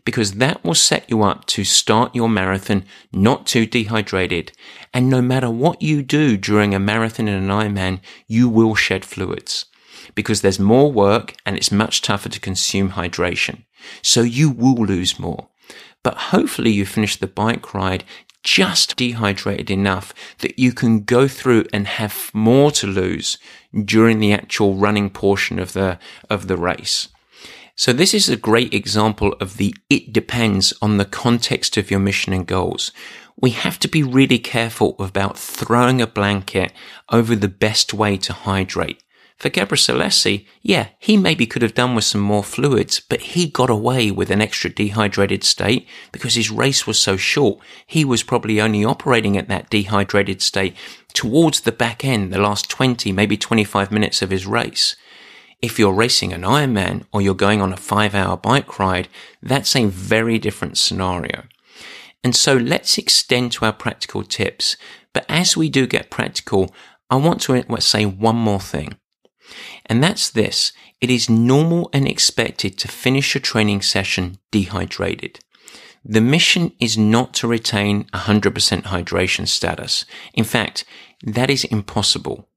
because 0.06 0.34
that 0.34 0.64
will 0.64 0.76
set 0.76 1.10
you 1.10 1.24
up 1.24 1.46
to 1.46 1.64
start 1.64 2.14
your 2.14 2.30
marathon 2.30 2.86
not 3.12 3.48
too 3.48 3.66
dehydrated. 3.66 4.52
And 4.94 5.10
no 5.10 5.24
matter 5.24 5.50
what 5.50 5.82
you 5.82 6.04
do 6.04 6.38
during 6.38 6.76
a 6.76 6.80
marathon 6.80 7.28
and 7.28 7.44
an 7.44 7.50
Ironman, 7.50 8.00
you 8.28 8.48
will 8.48 8.76
shed 8.76 9.04
fluids 9.04 9.66
because 10.14 10.42
there's 10.42 10.60
more 10.60 10.92
work 10.92 11.34
and 11.48 11.58
it's 11.58 11.72
much 11.72 12.04
tougher 12.04 12.30
to 12.30 12.40
consume 12.40 12.92
hydration. 12.92 13.64
So 14.04 14.22
you 14.22 14.52
will 14.52 14.86
lose 14.86 15.18
more. 15.18 15.48
But 16.04 16.30
hopefully 16.30 16.70
you 16.70 16.86
finish 16.86 17.16
the 17.16 17.26
bike 17.26 17.74
ride 17.74 18.04
just 18.44 18.96
dehydrated 18.98 19.72
enough 19.72 20.14
that 20.40 20.60
you 20.60 20.74
can 20.74 21.04
go 21.04 21.28
through 21.28 21.66
and 21.74 21.88
have 21.88 22.30
more 22.34 22.72
to 22.72 22.88
lose 22.88 23.38
during 23.86 24.20
the 24.20 24.34
actual 24.34 24.76
running 24.76 25.10
portion 25.10 25.60
of 25.60 25.74
the, 25.74 25.98
of 26.30 26.48
the 26.48 26.58
race. 26.58 27.08
So 27.76 27.92
this 27.92 28.14
is 28.14 28.30
a 28.30 28.38
great 28.38 28.74
example 28.74 29.34
of 29.40 29.58
the 29.58 29.76
it 29.90 30.14
depends 30.14 30.74
on 30.82 30.98
the 30.98 31.06
context 31.06 31.76
of 31.76 31.90
your 31.90 32.00
mission 32.00 32.32
and 32.32 32.46
goals. 32.46 32.92
We 33.36 33.50
have 33.52 33.80
to 33.80 33.88
be 33.88 34.04
really 34.04 34.38
careful 34.38 34.96
about 35.00 35.40
throwing 35.40 36.00
a 36.00 36.08
blanket 36.08 36.72
over 37.12 37.36
the 37.36 37.48
best 37.48 37.94
way 37.94 38.18
to 38.18 38.34
hydrate. 38.34 39.03
For 39.44 39.50
Gebrselassie, 39.50 40.46
yeah, 40.62 40.88
he 41.00 41.18
maybe 41.18 41.46
could 41.46 41.64
have 41.64 41.74
done 41.74 41.96
with 41.96 42.06
some 42.06 42.22
more 42.22 42.46
fluids, 42.46 43.02
but 43.02 43.20
he 43.20 43.50
got 43.50 43.70
away 43.70 44.10
with 44.10 44.32
an 44.32 44.40
extra 44.40 44.70
dehydrated 44.70 45.44
state 45.44 45.86
because 46.14 46.36
his 46.36 46.50
race 46.50 46.88
was 46.88 46.98
so 46.98 47.18
short. 47.18 47.60
He 47.86 48.06
was 48.06 48.24
probably 48.24 48.62
only 48.62 48.86
operating 48.86 49.36
at 49.36 49.50
that 49.50 49.70
dehydrated 49.70 50.42
state 50.42 50.78
towards 51.12 51.60
the 51.60 51.74
back 51.74 52.06
end, 52.06 52.32
the 52.32 52.40
last 52.40 52.70
20, 52.70 53.12
maybe 53.12 53.36
25 53.36 53.92
minutes 53.92 54.22
of 54.22 54.30
his 54.30 54.48
race. 54.48 54.96
If 55.62 55.78
you're 55.78 55.92
racing 55.92 56.32
an 56.32 56.44
Ironman 56.44 57.04
or 57.12 57.22
you're 57.22 57.36
going 57.36 57.62
on 57.62 57.74
a 57.74 57.76
five 57.76 58.16
hour 58.16 58.38
bike 58.38 58.80
ride, 58.80 59.10
that's 59.42 59.76
a 59.76 59.88
very 59.88 60.40
different 60.40 60.78
scenario. 60.78 61.44
And 62.24 62.34
so 62.34 62.56
let's 62.56 62.98
extend 62.98 63.52
to 63.52 63.66
our 63.66 63.74
practical 63.74 64.24
tips. 64.24 64.78
But 65.12 65.26
as 65.28 65.58
we 65.58 65.68
do 65.68 65.86
get 65.86 66.10
practical, 66.10 66.74
I 67.10 67.18
want 67.18 67.42
to 67.42 67.82
say 67.82 68.06
one 68.06 68.38
more 68.38 68.62
thing. 68.62 68.98
And 69.86 70.04
that's 70.04 70.30
this. 70.30 70.74
It 71.02 71.10
is 71.10 71.30
normal 71.30 71.90
and 71.94 72.08
expected 72.08 72.78
to 72.80 72.88
finish 72.88 73.36
a 73.36 73.40
training 73.40 73.82
session 73.82 74.38
dehydrated. 74.52 75.40
The 76.06 76.22
mission 76.22 76.74
is 76.80 76.98
not 76.98 77.34
to 77.36 77.48
retain 77.48 78.06
100% 78.06 78.84
hydration 78.84 79.48
status. 79.48 80.06
In 80.34 80.44
fact, 80.44 80.86
that 81.24 81.50
is 81.50 81.64
impossible 81.66 82.48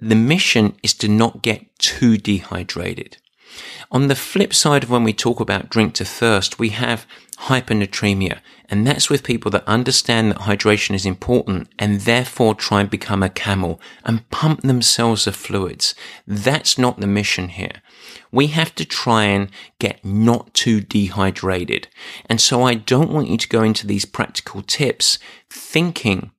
the 0.00 0.14
mission 0.14 0.74
is 0.82 0.94
to 0.94 1.08
not 1.08 1.42
get 1.42 1.78
too 1.78 2.16
dehydrated. 2.16 3.18
On 3.90 4.08
the 4.08 4.14
flip 4.14 4.54
side 4.54 4.84
of 4.84 4.90
when 4.90 5.04
we 5.04 5.12
talk 5.12 5.40
about 5.40 5.68
drink 5.68 5.94
to 5.94 6.04
thirst, 6.04 6.58
we 6.58 6.70
have 6.70 7.06
hypernatremia, 7.46 8.40
and 8.68 8.86
that's 8.86 9.08
with 9.08 9.24
people 9.24 9.50
that 9.50 9.66
understand 9.66 10.30
that 10.30 10.40
hydration 10.40 10.94
is 10.94 11.06
important 11.06 11.68
and 11.78 12.00
therefore 12.00 12.54
try 12.54 12.80
and 12.80 12.90
become 12.90 13.22
a 13.22 13.28
camel 13.30 13.80
and 14.04 14.28
pump 14.30 14.62
themselves 14.62 15.26
of 15.26 15.34
fluids. 15.34 15.94
That's 16.26 16.78
not 16.78 17.00
the 17.00 17.06
mission 17.06 17.48
here. 17.48 17.82
We 18.30 18.48
have 18.48 18.74
to 18.76 18.84
try 18.84 19.24
and 19.24 19.50
get 19.78 20.04
not 20.04 20.54
too 20.54 20.80
dehydrated. 20.80 21.88
And 22.26 22.40
so 22.40 22.62
I 22.62 22.74
don't 22.74 23.10
want 23.10 23.28
you 23.28 23.38
to 23.38 23.48
go 23.48 23.62
into 23.62 23.86
these 23.86 24.04
practical 24.04 24.62
tips 24.62 25.18
thinking 25.48 26.30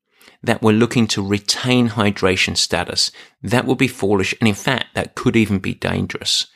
that 0.44 0.62
we're 0.62 0.72
looking 0.72 1.08
to 1.08 1.26
retain 1.26 1.90
hydration 1.90 2.56
status. 2.58 3.12
That 3.44 3.66
would 3.66 3.78
be 3.78 3.88
foolish. 3.88 4.34
And 4.40 4.48
in 4.48 4.56
fact, 4.56 4.96
that 4.96 5.16
could 5.16 5.36
even 5.36 5.60
be 5.60 5.74
dangerous. 5.74 6.48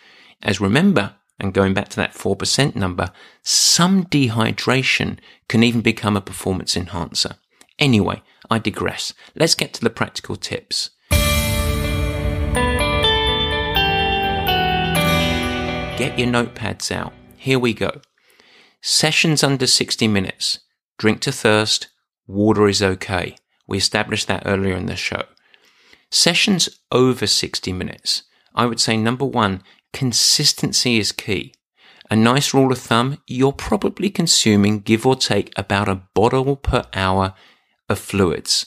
As 0.42 0.62
remember, 0.62 1.16
and 1.40 1.54
going 1.54 1.74
back 1.74 1.90
to 1.90 1.96
that 1.98 2.14
4% 2.14 2.76
number, 2.76 3.12
some 3.44 4.06
dehydration 4.06 5.20
can 5.48 5.64
even 5.64 5.82
become 5.82 6.16
a 6.16 6.22
performance 6.22 6.78
enhancer. 6.78 7.36
Anyway, 7.78 8.22
I 8.50 8.60
digress. 8.60 9.14
Let's 9.36 9.56
get 9.56 9.74
to 9.74 9.82
the 9.82 9.90
practical 9.90 10.36
tips. 10.36 10.92
Get 15.98 16.20
your 16.20 16.28
notepads 16.28 16.92
out. 16.92 17.14
Here 17.38 17.60
we 17.60 17.74
go. 17.74 18.02
Sessions 18.82 19.44
under 19.44 19.66
60 19.66 20.08
minutes. 20.08 20.60
Drink 20.98 21.22
to 21.22 21.32
thirst. 21.32 21.88
Water 22.28 22.68
is 22.68 22.82
okay. 22.82 23.36
We 23.68 23.78
established 23.78 24.28
that 24.28 24.44
earlier 24.46 24.76
in 24.76 24.88
the 24.88 24.96
show. 24.96 25.24
Sessions 26.10 26.70
over 26.92 27.28
60 27.28 27.74
minutes. 27.74 28.24
I 28.54 28.66
would 28.66 28.80
say 28.80 28.96
number 28.96 29.26
one, 29.26 29.64
consistency 29.96 31.00
is 31.00 31.14
key. 31.14 31.54
A 32.12 32.18
nice 32.18 32.54
rule 32.54 32.74
of 32.74 32.80
thumb, 32.80 33.18
you're 33.28 33.54
probably 33.54 34.10
consuming 34.10 34.82
give 34.82 35.06
or 35.06 35.16
take 35.16 35.58
about 35.58 35.88
a 35.88 36.02
bottle 36.14 36.58
per 36.58 36.84
hour 36.94 37.34
of 37.88 37.98
fluids. 37.98 38.66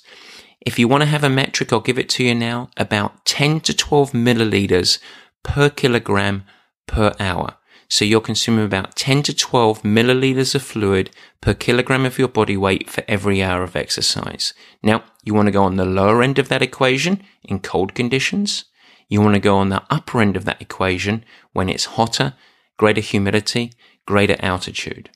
If 0.62 0.78
you 0.78 0.88
want 0.88 1.02
to 1.02 1.06
have 1.14 1.22
a 1.22 1.28
metric, 1.28 1.70
I'll 1.70 1.80
give 1.80 1.98
it 1.98 2.08
to 2.10 2.24
you 2.24 2.34
now, 2.34 2.70
about 2.78 3.26
10 3.26 3.60
to 3.60 3.76
12 3.76 4.12
milliliters 4.12 4.98
per 5.42 5.68
kilogram 5.68 6.44
per 6.86 7.14
hour. 7.20 7.56
So 7.90 8.06
you're 8.06 8.22
consuming 8.22 8.64
about 8.64 8.96
10 8.96 9.22
to 9.24 9.34
12 9.34 9.82
milliliters 9.82 10.54
of 10.54 10.62
fluid 10.62 11.10
per 11.42 11.52
kilogram 11.52 12.06
of 12.06 12.18
your 12.18 12.28
body 12.28 12.56
weight 12.56 12.88
for 12.88 13.04
every 13.06 13.42
hour 13.42 13.62
of 13.62 13.76
exercise. 13.76 14.54
Now, 14.82 15.04
you 15.24 15.34
want 15.34 15.46
to 15.46 15.52
go 15.52 15.64
on 15.64 15.76
the 15.76 15.84
lower 15.84 16.22
end 16.22 16.38
of 16.38 16.48
that 16.48 16.62
equation 16.62 17.22
in 17.44 17.60
cold 17.60 17.94
conditions. 17.94 18.64
You 19.08 19.20
want 19.20 19.34
to 19.34 19.40
go 19.40 19.56
on 19.56 19.70
the 19.70 19.82
upper 19.90 20.20
end 20.20 20.36
of 20.36 20.44
that 20.44 20.60
equation 20.60 21.24
when 21.52 21.68
it's 21.68 21.96
hotter, 21.96 22.34
greater 22.76 23.00
humidity, 23.00 23.72
greater 24.06 24.36
altitude. 24.40 25.10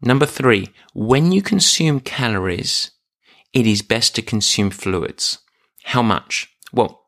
Number 0.00 0.26
three, 0.26 0.70
when 0.94 1.30
you 1.30 1.42
consume 1.42 2.00
calories, 2.00 2.90
it 3.52 3.66
is 3.66 3.82
best 3.82 4.14
to 4.16 4.22
consume 4.22 4.70
fluids. 4.70 5.38
How 5.84 6.02
much? 6.02 6.48
Well, 6.72 7.02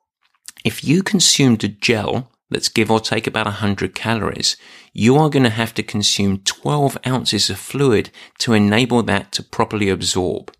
if 0.65 0.85
you 0.85 1.03
consumed 1.03 1.65
a 1.65 1.69
gel 1.69 2.31
that's 2.51 2.69
give 2.69 2.91
or 2.91 3.01
take 3.01 3.27
about 3.27 3.47
100 3.47 3.95
calories, 3.95 4.57
you 4.93 5.17
are 5.17 5.29
going 5.29 5.43
to 5.43 5.51
have 5.51 5.75
to 5.75 5.83
consume 5.83 6.39
12 6.39 6.99
ounces 7.07 7.51
of 7.51 7.59
fluid 7.59 8.11
to 8.39 8.53
enable 8.53 9.03
that 9.03 9.33
to 9.33 9.43
properly 9.43 9.91
absorb. 9.91 10.53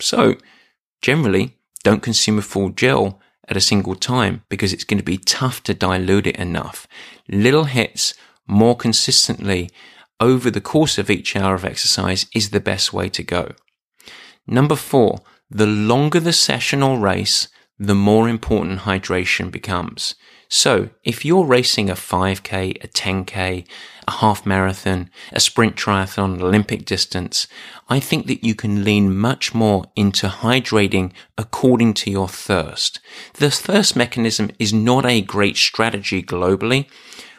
So, 0.00 0.36
generally, 1.02 1.58
don't 1.84 2.02
consume 2.02 2.38
a 2.38 2.42
full 2.42 2.70
gel 2.70 3.20
at 3.48 3.56
a 3.56 3.60
single 3.60 3.94
time 3.94 4.42
because 4.48 4.72
it's 4.72 4.84
going 4.84 4.98
to 4.98 5.04
be 5.04 5.18
tough 5.18 5.62
to 5.64 5.74
dilute 5.74 6.26
it 6.26 6.36
enough. 6.36 6.86
Little 7.28 7.64
hits 7.64 8.14
more 8.46 8.76
consistently 8.76 9.70
over 10.20 10.50
the 10.50 10.60
course 10.60 10.98
of 10.98 11.10
each 11.10 11.34
hour 11.34 11.54
of 11.54 11.64
exercise 11.64 12.26
is 12.34 12.50
the 12.50 12.60
best 12.60 12.92
way 12.92 13.08
to 13.08 13.22
go. 13.22 13.52
Number 14.46 14.76
four, 14.76 15.20
the 15.50 15.66
longer 15.66 16.20
the 16.20 16.32
session 16.32 16.82
or 16.82 16.98
race, 16.98 17.48
the 17.78 17.94
more 17.94 18.28
important 18.28 18.80
hydration 18.80 19.50
becomes. 19.50 20.14
So 20.48 20.90
if 21.02 21.24
you're 21.24 21.44
racing 21.44 21.90
a 21.90 21.94
5k, 21.94 22.84
a 22.84 22.88
10k, 22.88 23.66
a 24.12 24.16
half 24.18 24.44
marathon, 24.44 25.10
a 25.32 25.40
sprint 25.40 25.74
triathlon, 25.76 26.40
Olympic 26.40 26.84
distance, 26.84 27.46
I 27.88 27.98
think 27.98 28.26
that 28.26 28.44
you 28.44 28.54
can 28.54 28.84
lean 28.84 29.16
much 29.16 29.54
more 29.54 29.84
into 29.96 30.26
hydrating 30.28 31.12
according 31.38 31.94
to 31.94 32.10
your 32.10 32.28
thirst. 32.28 33.00
The 33.34 33.50
thirst 33.50 33.96
mechanism 33.96 34.50
is 34.58 34.72
not 34.72 35.06
a 35.06 35.22
great 35.22 35.56
strategy 35.56 36.22
globally 36.22 36.86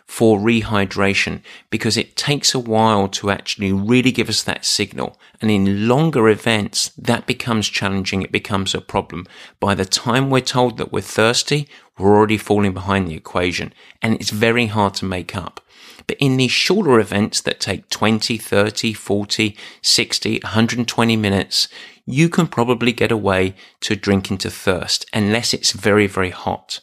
for 0.05 0.37
rehydration 0.37 1.41
because 1.69 1.97
it 1.97 2.15
takes 2.15 2.53
a 2.53 2.59
while 2.59 3.07
to 3.07 3.31
actually 3.31 3.71
really 3.71 4.11
give 4.11 4.29
us 4.29 4.43
that 4.43 4.65
signal. 4.65 5.17
And 5.41 5.49
in 5.49 5.87
longer 5.87 6.27
events, 6.29 6.89
that 6.97 7.25
becomes 7.25 7.69
challenging. 7.69 8.21
It 8.21 8.31
becomes 8.31 8.75
a 8.75 8.81
problem. 8.81 9.25
By 9.59 9.75
the 9.75 9.85
time 9.85 10.29
we're 10.29 10.41
told 10.41 10.77
that 10.77 10.91
we're 10.91 11.01
thirsty, 11.01 11.67
we're 11.97 12.15
already 12.15 12.37
falling 12.37 12.73
behind 12.73 13.07
the 13.07 13.15
equation 13.15 13.73
and 14.01 14.15
it's 14.15 14.29
very 14.29 14.67
hard 14.67 14.93
to 14.95 15.05
make 15.05 15.35
up. 15.35 15.61
But 16.07 16.17
in 16.19 16.37
these 16.37 16.51
shorter 16.51 16.99
events 16.99 17.41
that 17.41 17.59
take 17.59 17.89
20, 17.89 18.37
30, 18.37 18.93
40, 18.93 19.57
60, 19.81 20.39
120 20.43 21.15
minutes, 21.15 21.67
you 22.05 22.29
can 22.29 22.47
probably 22.47 22.91
get 22.91 23.11
away 23.11 23.55
to 23.81 23.95
drinking 23.95 24.39
to 24.39 24.49
thirst 24.49 25.05
unless 25.13 25.53
it's 25.53 25.71
very, 25.71 26.07
very 26.07 26.31
hot. 26.31 26.81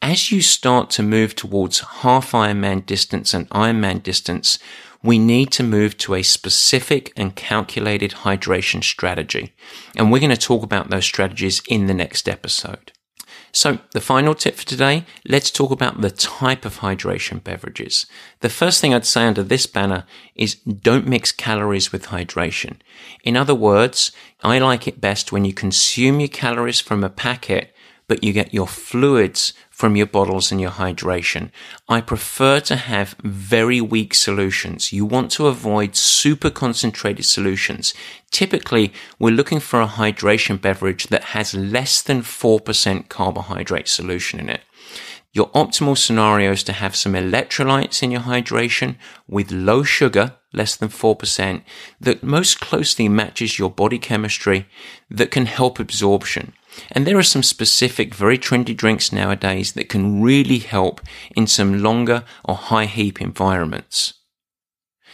As 0.00 0.30
you 0.30 0.40
start 0.40 0.90
to 0.90 1.02
move 1.02 1.34
towards 1.34 1.80
half 1.80 2.32
Ironman 2.32 2.86
distance 2.86 3.34
and 3.34 3.50
Ironman 3.50 4.02
distance, 4.02 4.58
we 5.02 5.18
need 5.18 5.50
to 5.52 5.62
move 5.62 5.96
to 5.98 6.14
a 6.14 6.22
specific 6.22 7.12
and 7.16 7.36
calculated 7.36 8.10
hydration 8.10 8.82
strategy. 8.82 9.54
And 9.96 10.10
we're 10.10 10.20
going 10.20 10.30
to 10.30 10.36
talk 10.36 10.62
about 10.62 10.90
those 10.90 11.04
strategies 11.04 11.62
in 11.68 11.86
the 11.86 11.94
next 11.94 12.28
episode. 12.28 12.92
So, 13.52 13.78
the 13.92 14.00
final 14.00 14.34
tip 14.34 14.56
for 14.56 14.66
today, 14.66 15.04
let's 15.26 15.50
talk 15.50 15.70
about 15.70 16.00
the 16.00 16.10
type 16.10 16.64
of 16.64 16.78
hydration 16.78 17.42
beverages. 17.42 18.06
The 18.40 18.48
first 18.48 18.80
thing 18.80 18.92
I'd 18.92 19.06
say 19.06 19.26
under 19.26 19.42
this 19.42 19.66
banner 19.66 20.04
is 20.34 20.56
don't 20.56 21.06
mix 21.06 21.32
calories 21.32 21.90
with 21.90 22.06
hydration. 22.06 22.76
In 23.24 23.36
other 23.36 23.54
words, 23.54 24.12
I 24.42 24.58
like 24.58 24.86
it 24.86 25.00
best 25.00 25.32
when 25.32 25.44
you 25.44 25.52
consume 25.52 26.20
your 26.20 26.28
calories 26.28 26.80
from 26.80 27.02
a 27.02 27.08
packet 27.08 27.74
but 28.08 28.24
you 28.24 28.32
get 28.32 28.52
your 28.52 28.66
fluids 28.66 29.52
from 29.70 29.94
your 29.94 30.06
bottles 30.06 30.50
and 30.50 30.60
your 30.60 30.72
hydration. 30.72 31.50
I 31.88 32.00
prefer 32.00 32.58
to 32.60 32.74
have 32.74 33.14
very 33.22 33.80
weak 33.80 34.12
solutions. 34.14 34.92
You 34.92 35.06
want 35.06 35.30
to 35.32 35.46
avoid 35.46 35.94
super 35.94 36.50
concentrated 36.50 37.26
solutions. 37.26 37.94
Typically, 38.32 38.92
we're 39.20 39.30
looking 39.30 39.60
for 39.60 39.80
a 39.80 39.86
hydration 39.86 40.60
beverage 40.60 41.06
that 41.08 41.24
has 41.36 41.54
less 41.54 42.02
than 42.02 42.22
4% 42.22 43.08
carbohydrate 43.08 43.86
solution 43.86 44.40
in 44.40 44.48
it. 44.48 44.62
Your 45.32 45.50
optimal 45.50 45.96
scenario 45.96 46.52
is 46.52 46.64
to 46.64 46.72
have 46.72 46.96
some 46.96 47.12
electrolytes 47.12 48.02
in 48.02 48.10
your 48.10 48.22
hydration 48.22 48.96
with 49.28 49.52
low 49.52 49.82
sugar, 49.84 50.36
less 50.52 50.74
than 50.74 50.88
4%, 50.88 51.62
that 52.00 52.22
most 52.22 52.58
closely 52.60 53.08
matches 53.08 53.58
your 53.58 53.70
body 53.70 53.98
chemistry 53.98 54.66
that 55.10 55.30
can 55.30 55.46
help 55.46 55.78
absorption. 55.78 56.54
And 56.92 57.06
there 57.06 57.18
are 57.18 57.22
some 57.22 57.42
specific, 57.42 58.14
very 58.14 58.38
trendy 58.38 58.76
drinks 58.76 59.12
nowadays 59.12 59.72
that 59.72 59.88
can 59.88 60.22
really 60.22 60.58
help 60.58 61.00
in 61.34 61.46
some 61.46 61.82
longer 61.82 62.24
or 62.44 62.54
high 62.54 62.86
heat 62.86 63.20
environments. 63.20 64.14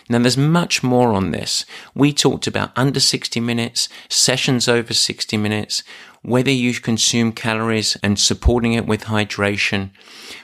Now 0.09 0.19
there's 0.19 0.37
much 0.37 0.83
more 0.83 1.15
on 1.15 1.31
this. 1.31 1.65
We 1.95 2.13
talked 2.13 2.47
about 2.47 2.77
under 2.77 3.01
60 3.01 3.41
minutes, 3.41 3.89
sessions 4.09 4.69
over 4.69 4.93
60 4.93 5.37
minutes, 5.39 5.83
whether 6.21 6.51
you 6.51 6.75
consume 6.75 7.33
calories 7.33 7.97
and 8.03 8.19
supporting 8.19 8.75
it 8.75 8.87
with 8.87 9.05
hydration, 9.05 9.91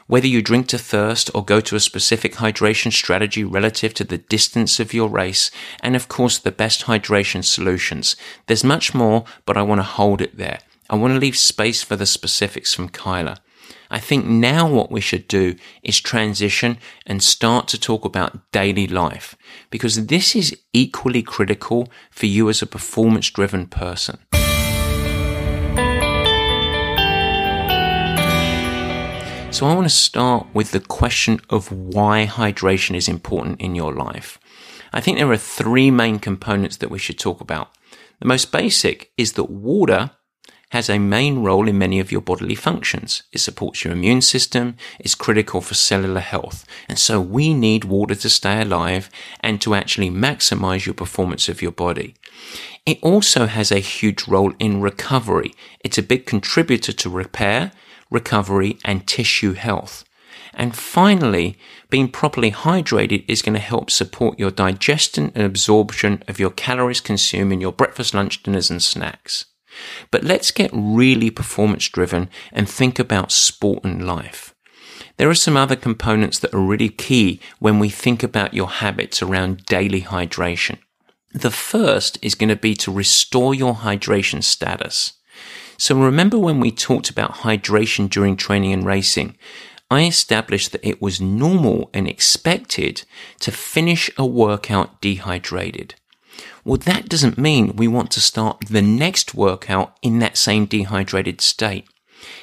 whether 0.06 0.26
you 0.26 0.40
drink 0.40 0.68
to 0.68 0.78
thirst 0.78 1.30
or 1.34 1.44
go 1.44 1.60
to 1.60 1.76
a 1.76 1.80
specific 1.80 2.34
hydration 2.34 2.92
strategy 2.92 3.44
relative 3.44 3.92
to 3.94 4.04
the 4.04 4.18
distance 4.18 4.80
of 4.80 4.94
your 4.94 5.08
race, 5.08 5.50
and 5.82 5.94
of 5.94 6.08
course 6.08 6.38
the 6.38 6.52
best 6.52 6.84
hydration 6.84 7.44
solutions. 7.44 8.16
There's 8.46 8.64
much 8.64 8.94
more, 8.94 9.24
but 9.44 9.56
I 9.56 9.62
want 9.62 9.80
to 9.80 9.84
hold 9.84 10.20
it 10.22 10.36
there. 10.36 10.60
I 10.90 10.96
want 10.96 11.14
to 11.14 11.20
leave 11.20 11.38
space 11.38 11.84
for 11.84 11.94
the 11.94 12.04
specifics 12.04 12.74
from 12.74 12.88
Kyla. 12.88 13.36
I 13.92 14.00
think 14.00 14.24
now 14.26 14.68
what 14.68 14.90
we 14.90 15.00
should 15.00 15.28
do 15.28 15.54
is 15.84 16.00
transition 16.00 16.78
and 17.06 17.22
start 17.22 17.68
to 17.68 17.78
talk 17.78 18.04
about 18.04 18.50
daily 18.50 18.88
life 18.88 19.36
because 19.70 20.06
this 20.06 20.34
is 20.34 20.58
equally 20.72 21.22
critical 21.22 21.88
for 22.10 22.26
you 22.26 22.48
as 22.48 22.60
a 22.60 22.66
performance 22.66 23.30
driven 23.30 23.68
person. 23.68 24.18
So 29.52 29.66
I 29.66 29.74
want 29.74 29.84
to 29.84 29.94
start 29.94 30.48
with 30.52 30.72
the 30.72 30.80
question 30.80 31.40
of 31.50 31.70
why 31.70 32.26
hydration 32.26 32.96
is 32.96 33.06
important 33.06 33.60
in 33.60 33.76
your 33.76 33.94
life. 33.94 34.40
I 34.92 35.00
think 35.00 35.18
there 35.18 35.30
are 35.30 35.36
three 35.36 35.92
main 35.92 36.18
components 36.18 36.78
that 36.78 36.90
we 36.90 36.98
should 36.98 37.20
talk 37.20 37.40
about. 37.40 37.68
The 38.18 38.26
most 38.26 38.50
basic 38.50 39.12
is 39.16 39.34
that 39.34 39.44
water 39.44 40.10
has 40.70 40.88
a 40.88 40.98
main 40.98 41.40
role 41.40 41.68
in 41.68 41.78
many 41.78 42.00
of 42.00 42.10
your 42.10 42.20
bodily 42.20 42.54
functions. 42.54 43.22
It 43.32 43.38
supports 43.38 43.84
your 43.84 43.92
immune 43.92 44.22
system, 44.22 44.76
it's 44.98 45.14
critical 45.14 45.60
for 45.60 45.74
cellular 45.74 46.20
health. 46.20 46.64
And 46.88 46.98
so 46.98 47.20
we 47.20 47.54
need 47.54 47.84
water 47.84 48.14
to 48.14 48.30
stay 48.30 48.62
alive 48.62 49.10
and 49.40 49.60
to 49.60 49.74
actually 49.74 50.10
maximize 50.10 50.86
your 50.86 50.94
performance 50.94 51.48
of 51.48 51.60
your 51.60 51.72
body. 51.72 52.14
It 52.86 52.98
also 53.02 53.46
has 53.46 53.70
a 53.70 53.80
huge 53.80 54.26
role 54.26 54.52
in 54.58 54.80
recovery. 54.80 55.52
It's 55.80 55.98
a 55.98 56.02
big 56.02 56.24
contributor 56.24 56.92
to 56.92 57.10
repair, 57.10 57.72
recovery, 58.10 58.78
and 58.84 59.06
tissue 59.06 59.52
health. 59.52 60.04
And 60.54 60.74
finally, 60.74 61.58
being 61.90 62.08
properly 62.08 62.50
hydrated 62.50 63.24
is 63.28 63.42
going 63.42 63.54
to 63.54 63.60
help 63.60 63.90
support 63.90 64.38
your 64.38 64.50
digestion 64.50 65.30
and 65.34 65.44
absorption 65.44 66.22
of 66.26 66.40
your 66.40 66.50
calories 66.50 67.00
consumed 67.00 67.52
in 67.52 67.60
your 67.60 67.72
breakfast, 67.72 68.14
lunch, 68.14 68.42
dinners, 68.42 68.70
and 68.70 68.82
snacks. 68.82 69.46
But 70.10 70.24
let's 70.24 70.50
get 70.50 70.70
really 70.72 71.30
performance 71.30 71.88
driven 71.88 72.28
and 72.52 72.68
think 72.68 72.98
about 72.98 73.32
sport 73.32 73.84
and 73.84 74.06
life. 74.06 74.54
There 75.16 75.28
are 75.28 75.34
some 75.34 75.56
other 75.56 75.76
components 75.76 76.38
that 76.38 76.54
are 76.54 76.60
really 76.60 76.88
key 76.88 77.40
when 77.58 77.78
we 77.78 77.88
think 77.88 78.22
about 78.22 78.54
your 78.54 78.68
habits 78.68 79.22
around 79.22 79.66
daily 79.66 80.02
hydration. 80.02 80.78
The 81.32 81.50
first 81.50 82.18
is 82.22 82.34
going 82.34 82.48
to 82.48 82.56
be 82.56 82.74
to 82.76 82.92
restore 82.92 83.54
your 83.54 83.74
hydration 83.74 84.42
status. 84.42 85.12
So 85.76 85.94
remember 85.94 86.38
when 86.38 86.60
we 86.60 86.70
talked 86.70 87.08
about 87.08 87.36
hydration 87.36 88.10
during 88.10 88.36
training 88.36 88.72
and 88.72 88.84
racing, 88.84 89.36
I 89.90 90.06
established 90.06 90.72
that 90.72 90.86
it 90.86 91.02
was 91.02 91.20
normal 91.20 91.90
and 91.92 92.06
expected 92.06 93.04
to 93.40 93.50
finish 93.50 94.10
a 94.16 94.24
workout 94.24 95.00
dehydrated. 95.00 95.94
Well, 96.64 96.78
that 96.78 97.08
doesn't 97.08 97.38
mean 97.38 97.76
we 97.76 97.88
want 97.88 98.10
to 98.12 98.20
start 98.20 98.66
the 98.68 98.82
next 98.82 99.34
workout 99.34 99.96
in 100.02 100.18
that 100.18 100.36
same 100.36 100.66
dehydrated 100.66 101.40
state. 101.40 101.86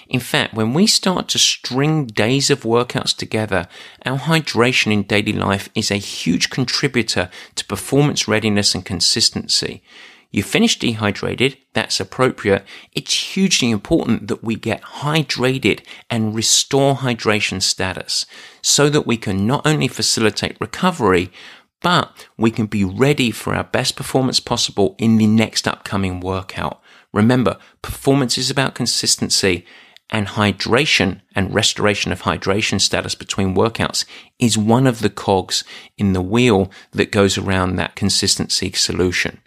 In 0.09 0.19
fact, 0.19 0.55
when 0.55 0.73
we 0.73 0.87
start 0.87 1.27
to 1.29 1.39
string 1.39 2.07
days 2.07 2.49
of 2.49 2.63
workouts 2.63 3.15
together, 3.15 3.67
our 4.05 4.17
hydration 4.17 4.91
in 4.91 5.03
daily 5.03 5.33
life 5.33 5.69
is 5.75 5.91
a 5.91 5.97
huge 5.97 6.49
contributor 6.49 7.29
to 7.55 7.65
performance 7.65 8.27
readiness 8.27 8.73
and 8.73 8.83
consistency. 8.83 9.83
You 10.31 10.43
finish 10.43 10.77
dehydrated, 10.77 11.57
that's 11.73 11.99
appropriate. 11.99 12.65
It's 12.93 13.35
hugely 13.35 13.69
important 13.69 14.27
that 14.27 14.43
we 14.43 14.55
get 14.55 14.81
hydrated 14.81 15.81
and 16.09 16.35
restore 16.35 16.95
hydration 16.95 17.61
status 17.61 18.25
so 18.61 18.89
that 18.89 19.07
we 19.07 19.15
can 19.15 19.47
not 19.47 19.65
only 19.65 19.87
facilitate 19.87 20.57
recovery, 20.59 21.31
but 21.81 22.27
we 22.37 22.51
can 22.51 22.65
be 22.65 22.83
ready 22.83 23.31
for 23.31 23.53
our 23.53 23.63
best 23.63 23.95
performance 23.95 24.39
possible 24.39 24.95
in 24.97 25.17
the 25.17 25.27
next 25.27 25.67
upcoming 25.67 26.19
workout. 26.19 26.81
Remember, 27.13 27.57
performance 27.81 28.37
is 28.37 28.49
about 28.49 28.75
consistency 28.75 29.65
and 30.09 30.27
hydration 30.27 31.21
and 31.35 31.53
restoration 31.53 32.11
of 32.11 32.21
hydration 32.21 32.79
status 32.79 33.15
between 33.15 33.55
workouts 33.55 34.05
is 34.39 34.57
one 34.57 34.87
of 34.87 34.99
the 34.99 35.09
cogs 35.09 35.63
in 35.97 36.13
the 36.13 36.21
wheel 36.21 36.71
that 36.91 37.11
goes 37.11 37.37
around 37.37 37.75
that 37.75 37.95
consistency 37.95 38.71
solution. 38.71 39.41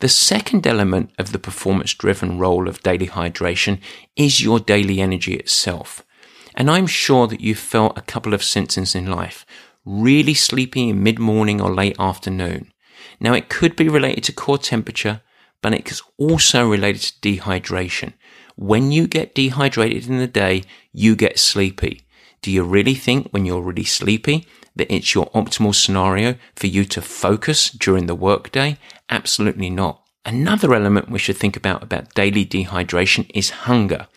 The 0.00 0.08
second 0.08 0.66
element 0.66 1.10
of 1.18 1.32
the 1.32 1.38
performance 1.38 1.94
driven 1.94 2.38
role 2.38 2.68
of 2.68 2.82
daily 2.82 3.06
hydration 3.08 3.80
is 4.16 4.42
your 4.42 4.58
daily 4.58 5.00
energy 5.00 5.34
itself. 5.34 6.04
And 6.54 6.70
I'm 6.70 6.86
sure 6.86 7.26
that 7.26 7.40
you've 7.40 7.58
felt 7.58 7.98
a 7.98 8.02
couple 8.02 8.34
of 8.34 8.42
symptoms 8.42 8.94
in 8.94 9.10
life 9.10 9.44
really 9.84 10.34
sleepy 10.34 10.88
in 10.88 11.02
mid 11.02 11.18
morning 11.18 11.60
or 11.60 11.72
late 11.72 11.96
afternoon. 11.98 12.72
Now, 13.20 13.34
it 13.34 13.48
could 13.48 13.76
be 13.76 13.88
related 13.88 14.24
to 14.24 14.32
core 14.32 14.58
temperature, 14.58 15.20
but 15.62 15.74
it's 15.74 16.02
also 16.18 16.68
related 16.68 17.02
to 17.02 17.20
dehydration. 17.20 18.14
When 18.56 18.92
you 18.92 19.06
get 19.06 19.34
dehydrated 19.34 20.08
in 20.08 20.18
the 20.18 20.26
day, 20.26 20.62
you 20.92 21.16
get 21.16 21.38
sleepy. 21.38 22.02
Do 22.42 22.50
you 22.50 22.62
really 22.62 22.94
think 22.94 23.28
when 23.30 23.46
you're 23.46 23.62
really 23.62 23.84
sleepy 23.84 24.46
that 24.76 24.92
it's 24.92 25.14
your 25.14 25.30
optimal 25.30 25.74
scenario 25.74 26.36
for 26.54 26.66
you 26.66 26.84
to 26.84 27.00
focus 27.00 27.70
during 27.70 28.06
the 28.06 28.14
workday? 28.14 28.78
Absolutely 29.08 29.70
not. 29.70 30.02
Another 30.26 30.74
element 30.74 31.10
we 31.10 31.18
should 31.18 31.36
think 31.36 31.56
about 31.56 31.82
about 31.82 32.14
daily 32.14 32.46
dehydration 32.46 33.30
is 33.34 33.50
hunger. 33.50 34.08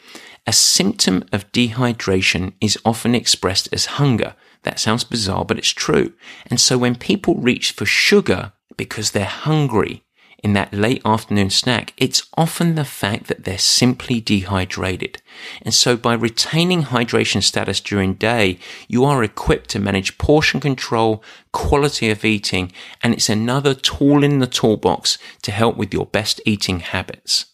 A 0.46 0.54
symptom 0.54 1.24
of 1.34 1.52
dehydration 1.52 2.54
is 2.62 2.78
often 2.86 3.14
expressed 3.14 3.68
as 3.74 3.98
hunger, 3.98 4.36
that 4.64 4.80
sounds 4.80 5.04
bizarre, 5.04 5.46
but 5.46 5.58
it's 5.58 5.70
true. 5.70 6.14
And 6.48 6.60
so 6.60 6.78
when 6.78 6.96
people 6.96 7.36
reach 7.36 7.72
for 7.72 7.86
sugar 7.86 8.54
because 8.76 9.12
they're 9.12 9.26
hungry 9.26 10.04
in 10.44 10.54
that 10.54 10.74
late 10.74 11.02
afternoon 11.04 11.50
snack, 11.50 11.94
it's 11.98 12.28
often 12.38 12.76
the 12.76 12.86
fact 12.86 13.28
that 13.28 13.44
they're 13.44 13.58
simply 13.58 14.22
dehydrated. 14.22 15.22
And 15.62 15.74
so 15.74 15.98
by 15.98 16.14
retaining 16.14 16.84
hydration 16.84 17.42
status 17.42 17.82
during 17.82 18.14
day, 18.14 18.60
you 18.88 19.04
are 19.04 19.24
equipped 19.24 19.70
to 19.72 19.80
manage 19.80 20.18
portion 20.18 20.60
control, 20.60 21.24
quality 21.52 22.10
of 22.10 22.24
eating, 22.24 22.72
and 23.02 23.14
it's 23.14 23.30
another 23.30 23.74
tool 23.74 24.24
in 24.24 24.40
the 24.40 24.48
toolbox 24.48 25.18
to 25.42 25.52
help 25.52 25.76
with 25.76 25.94
your 25.94 26.06
best 26.06 26.40
eating 26.46 26.82
habits. 26.82 27.46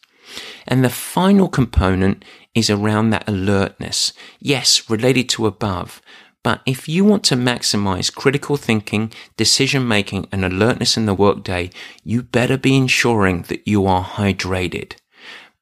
And 0.68 0.84
the 0.84 0.89
final 0.89 1.48
component 1.48 2.24
is 2.54 2.70
around 2.70 3.10
that 3.10 3.28
alertness. 3.28 4.13
Yes, 4.39 4.89
related 4.89 5.30
to 5.30 5.48
above, 5.48 6.02
but 6.43 6.62
if 6.65 6.89
you 6.89 7.06
want 7.06 7.23
to 7.25 7.36
maximize 7.36 8.13
critical 8.13 8.58
thinking, 8.58 9.12
decision 9.38 9.88
making, 9.88 10.27
and 10.32 10.43
alertness 10.43 10.97
in 10.97 11.06
the 11.06 11.13
workday, 11.13 11.69
you 12.03 12.21
better 12.21 12.58
be 12.58 12.75
ensuring 12.75 13.43
that 13.43 13.67
you 13.67 13.86
are 13.88 14.03
hydrated. 14.03 14.95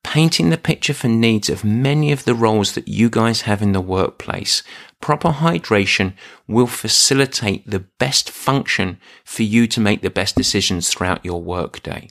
painting 0.03 0.49
the 0.49 0.57
picture 0.57 0.93
for 0.93 1.07
needs 1.07 1.49
of 1.49 1.63
many 1.63 2.11
of 2.11 2.25
the 2.25 2.33
roles 2.33 2.73
that 2.73 2.87
you 2.87 3.09
guys 3.09 3.41
have 3.41 3.61
in 3.61 3.71
the 3.71 3.81
workplace. 3.81 4.63
Proper 4.99 5.29
hydration 5.29 6.13
will 6.47 6.67
facilitate 6.67 7.69
the 7.69 7.85
best 7.99 8.29
function 8.29 8.99
for 9.23 9.43
you 9.43 9.67
to 9.67 9.79
make 9.79 10.01
the 10.01 10.09
best 10.09 10.35
decisions 10.35 10.89
throughout 10.89 11.23
your 11.23 11.41
workday. 11.41 12.09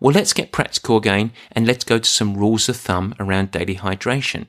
Well, 0.00 0.14
let's 0.14 0.32
get 0.32 0.52
practical 0.52 0.96
again 0.96 1.32
and 1.52 1.66
let's 1.66 1.84
go 1.84 1.98
to 1.98 2.08
some 2.08 2.36
rules 2.36 2.68
of 2.68 2.76
thumb 2.76 3.14
around 3.18 3.50
daily 3.50 3.76
hydration. 3.76 4.46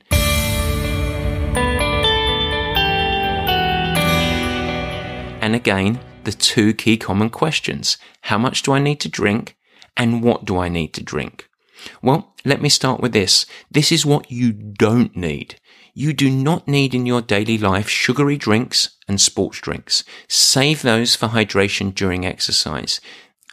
Again, 5.58 6.00
the 6.24 6.32
two 6.32 6.74
key 6.74 6.96
common 6.96 7.30
questions. 7.30 7.98
How 8.22 8.38
much 8.38 8.62
do 8.62 8.72
I 8.72 8.80
need 8.80 9.02
to 9.02 9.10
drink? 9.10 9.58
And 9.98 10.24
what 10.24 10.46
do 10.46 10.58
I 10.58 10.70
need 10.70 10.93
to 10.93 11.04
drink? 11.04 11.50
Well, 12.02 12.36
let 12.46 12.62
me 12.62 12.70
start 12.70 13.02
with 13.02 13.12
this. 13.12 13.46
This 13.70 13.91
is 13.91 14.06
what 14.06 14.32
you 14.32 14.54
don't 14.54 15.15
need. 15.15 15.60
You 15.93 16.13
do 16.13 16.30
not 16.30 16.67
need 16.67 16.93
in 16.93 17.08
your 17.08 17.22
daily 17.22 17.58
life 17.58 17.89
sugary 17.89 18.38
drinks 18.38 18.96
and 19.08 19.20
sports 19.20 19.60
drinks. 19.60 20.04
Save 20.28 20.84
those 20.84 21.15
for 21.15 21.30
hydration 21.30 21.93
during 21.93 22.24
exercise. 22.24 23.02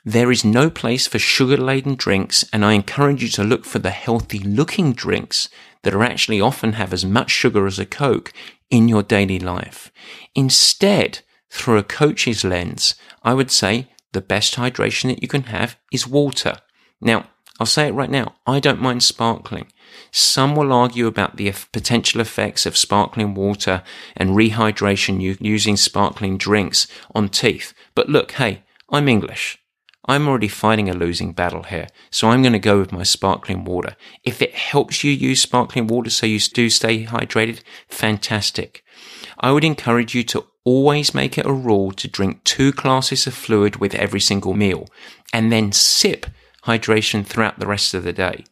There 0.04 0.30
is 0.30 0.44
no 0.44 0.68
place 0.68 1.06
for 1.06 1.18
sugar 1.18 1.56
laden 1.56 1.94
drinks, 1.94 2.44
and 2.52 2.62
I 2.62 2.74
encourage 2.74 3.22
you 3.22 3.30
to 3.30 3.44
look 3.44 3.64
for 3.64 3.78
the 3.78 3.90
healthy 3.90 4.40
looking 4.40 4.92
drinks 4.92 5.48
that 5.82 5.94
are 5.94 6.02
actually 6.02 6.40
often 6.42 6.74
have 6.74 6.92
as 6.92 7.06
much 7.06 7.30
sugar 7.30 7.66
as 7.66 7.78
a 7.78 7.86
Coke 7.86 8.30
in 8.68 8.88
your 8.88 9.02
daily 9.02 9.38
life. 9.38 9.90
Instead, 10.34 11.20
through 11.54 11.78
a 11.78 11.84
coach's 11.84 12.44
lens, 12.44 12.96
I 13.22 13.32
would 13.32 13.50
say 13.50 13.88
the 14.12 14.20
best 14.20 14.56
hydration 14.56 15.08
that 15.08 15.22
you 15.22 15.28
can 15.28 15.44
have 15.44 15.76
is 15.92 16.06
water. 16.06 16.56
Now, 17.00 17.28
I'll 17.60 17.66
say 17.66 17.86
it 17.86 17.94
right 17.94 18.10
now. 18.10 18.34
I 18.44 18.58
don't 18.58 18.82
mind 18.82 19.04
sparkling. 19.04 19.68
Some 20.10 20.56
will 20.56 20.72
argue 20.72 21.06
about 21.06 21.36
the 21.36 21.52
potential 21.72 22.20
effects 22.20 22.66
of 22.66 22.76
sparkling 22.76 23.34
water 23.34 23.84
and 24.16 24.30
rehydration 24.30 25.36
using 25.40 25.76
sparkling 25.76 26.36
drinks 26.36 26.88
on 27.14 27.28
teeth. 27.28 27.72
But 27.94 28.08
look, 28.08 28.32
hey, 28.32 28.64
I'm 28.90 29.08
English. 29.08 29.58
I'm 30.06 30.26
already 30.26 30.48
fighting 30.48 30.90
a 30.90 30.94
losing 30.94 31.32
battle 31.32 31.62
here, 31.62 31.86
so 32.10 32.28
I'm 32.28 32.42
going 32.42 32.52
to 32.52 32.58
go 32.58 32.78
with 32.78 32.92
my 32.92 33.04
sparkling 33.04 33.64
water. 33.64 33.96
If 34.24 34.42
it 34.42 34.54
helps 34.54 35.02
you 35.04 35.12
use 35.12 35.40
sparkling 35.40 35.86
water 35.86 36.10
so 36.10 36.26
you 36.26 36.40
do 36.40 36.68
stay 36.68 37.06
hydrated, 37.06 37.62
fantastic. 37.88 38.82
I 39.38 39.52
would 39.52 39.64
encourage 39.64 40.14
you 40.14 40.24
to 40.24 40.46
always 40.64 41.14
make 41.14 41.37
it 41.38 41.46
a 41.46 41.53
rule 41.53 41.92
to 41.92 42.09
drink 42.09 42.42
two 42.44 42.72
glasses 42.72 43.27
of 43.27 43.35
fluid 43.35 43.77
with 43.77 43.94
every 43.94 44.20
single 44.20 44.55
meal 44.55 44.88
and 45.33 45.53
then 45.53 45.72
sip 45.72 46.27
hydration 46.64 47.24
throughout 47.24 47.59
the 47.59 47.66
rest 47.66 47.94
of 47.94 48.05
the 48.05 48.12
day. 48.12 48.44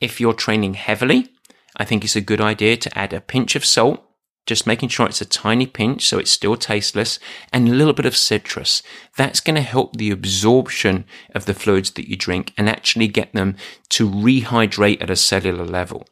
If 0.00 0.20
you're 0.20 0.34
training 0.34 0.74
heavily, 0.74 1.28
I 1.76 1.84
think 1.84 2.04
it's 2.04 2.16
a 2.16 2.20
good 2.20 2.40
idea 2.40 2.76
to 2.76 2.98
add 2.98 3.12
a 3.12 3.20
pinch 3.20 3.54
of 3.54 3.64
salt 3.64 4.02
just 4.46 4.66
making 4.66 4.88
sure 4.88 5.06
it's 5.06 5.20
a 5.20 5.26
tiny 5.26 5.66
pinch 5.66 6.06
so 6.06 6.18
it's 6.18 6.30
still 6.30 6.56
tasteless 6.56 7.18
and 7.52 7.68
a 7.68 7.72
little 7.72 7.92
bit 7.92 8.06
of 8.06 8.16
citrus. 8.16 8.82
That's 9.16 9.40
going 9.40 9.56
to 9.56 9.62
help 9.62 9.96
the 9.96 10.12
absorption 10.12 11.04
of 11.34 11.46
the 11.46 11.54
fluids 11.54 11.90
that 11.92 12.08
you 12.08 12.16
drink 12.16 12.54
and 12.56 12.68
actually 12.68 13.08
get 13.08 13.32
them 13.32 13.56
to 13.90 14.08
rehydrate 14.08 15.02
at 15.02 15.10
a 15.10 15.16
cellular 15.16 15.64
level. 15.64 16.06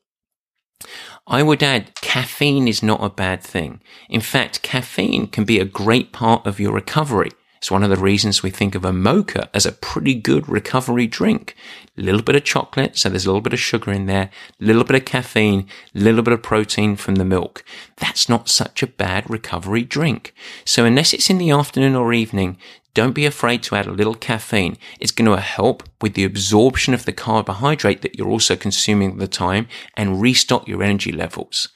I 1.27 1.43
would 1.43 1.63
add 1.63 1.95
caffeine 2.03 2.69
is 2.69 2.83
not 2.83 3.03
a 3.03 3.09
bad 3.09 3.43
thing. 3.43 3.81
In 4.11 4.21
fact, 4.21 4.63
caffeine 4.63 5.27
can 5.29 5.45
be 5.45 5.59
a 5.59 5.65
great 5.65 6.13
part 6.13 6.47
of 6.47 6.61
your 6.61 6.73
recovery. 6.73 7.31
It's 7.57 7.71
one 7.71 7.83
of 7.83 7.89
the 7.89 7.97
reasons 7.97 8.43
we 8.43 8.51
think 8.51 8.75
of 8.75 8.85
a 8.85 8.93
mocha 8.93 9.49
as 9.55 9.65
a 9.65 9.73
pretty 9.73 10.15
good 10.15 10.51
recovery 10.51 11.07
drink. 11.07 11.57
A 11.97 12.03
little 12.03 12.21
bit 12.21 12.37
of 12.37 12.45
chocolate, 12.45 12.99
so 12.99 13.09
there's 13.09 13.25
a 13.25 13.29
little 13.31 13.41
bit 13.41 13.55
of 13.55 13.59
sugar 13.59 13.91
in 13.91 14.05
there, 14.05 14.29
a 14.61 14.65
little 14.65 14.85
bit 14.85 14.97
of 14.97 15.07
caffeine, 15.07 15.67
a 15.95 15.99
little 15.99 16.21
bit 16.21 16.35
of 16.35 16.43
protein 16.43 16.95
from 16.95 17.15
the 17.15 17.25
milk. 17.25 17.65
That's 17.97 18.29
not 18.29 18.51
such 18.51 18.83
a 18.83 18.87
bad 18.87 19.31
recovery 19.31 19.83
drink. 19.83 20.35
So 20.67 20.85
unless 20.85 21.15
it's 21.15 21.31
in 21.31 21.39
the 21.39 21.53
afternoon 21.53 21.95
or 21.95 22.13
evening, 22.13 22.59
don't 22.95 23.13
be 23.13 23.27
afraid 23.27 23.63
to 23.65 23.75
add 23.75 23.87
a 23.87 23.93
little 23.93 24.15
caffeine. 24.15 24.79
It's 25.01 25.11
going 25.11 25.31
to 25.31 25.41
help 25.41 25.83
with 26.01 26.15
the 26.15 26.23
absorption 26.23 26.95
of 26.95 27.05
the 27.05 27.13
carbohydrate 27.13 28.03
that 28.03 28.17
you're 28.17 28.29
also 28.29 28.55
consuming 28.55 29.13
at 29.13 29.19
the 29.19 29.27
time 29.27 29.67
and 29.97 30.21
restock 30.21 30.69
your 30.69 30.83
energy 30.83 31.11
levels. 31.11 31.69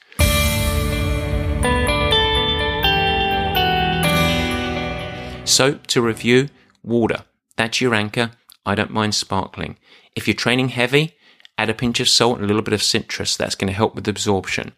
So 5.43 5.73
to 5.87 6.01
review, 6.01 6.47
water. 6.83 7.25
That's 7.57 7.81
your 7.81 7.93
anchor. 7.93 8.31
I 8.65 8.75
don't 8.75 8.91
mind 8.91 9.13
sparkling. 9.13 9.77
If 10.15 10.25
you're 10.25 10.35
training 10.35 10.69
heavy, 10.69 11.15
add 11.57 11.69
a 11.69 11.73
pinch 11.73 11.99
of 11.99 12.07
salt 12.07 12.37
and 12.37 12.45
a 12.45 12.47
little 12.47 12.61
bit 12.61 12.73
of 12.73 12.81
citrus. 12.81 13.35
That's 13.35 13.55
going 13.55 13.67
to 13.67 13.73
help 13.73 13.93
with 13.93 14.07
absorption. 14.07 14.71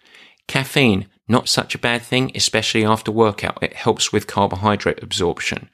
Caffeine, 0.47 1.07
not 1.27 1.49
such 1.49 1.75
a 1.75 1.79
bad 1.79 2.01
thing, 2.01 2.31
especially 2.35 2.85
after 2.85 3.11
workout. 3.11 3.59
It 3.61 3.73
helps 3.73 4.11
with 4.11 4.27
carbohydrate 4.27 5.01
absorption. 5.01 5.69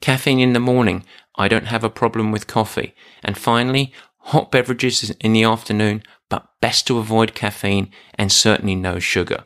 Caffeine 0.00 0.40
in 0.40 0.52
the 0.52 0.60
morning. 0.60 1.04
I 1.36 1.48
don't 1.48 1.66
have 1.66 1.84
a 1.84 1.90
problem 1.90 2.32
with 2.32 2.46
coffee. 2.46 2.94
And 3.22 3.36
finally, 3.36 3.92
hot 4.18 4.50
beverages 4.50 5.10
in 5.20 5.32
the 5.32 5.44
afternoon, 5.44 6.02
but 6.28 6.48
best 6.60 6.86
to 6.86 6.98
avoid 6.98 7.34
caffeine 7.34 7.90
and 8.14 8.32
certainly 8.32 8.74
no 8.74 8.98
sugar. 8.98 9.44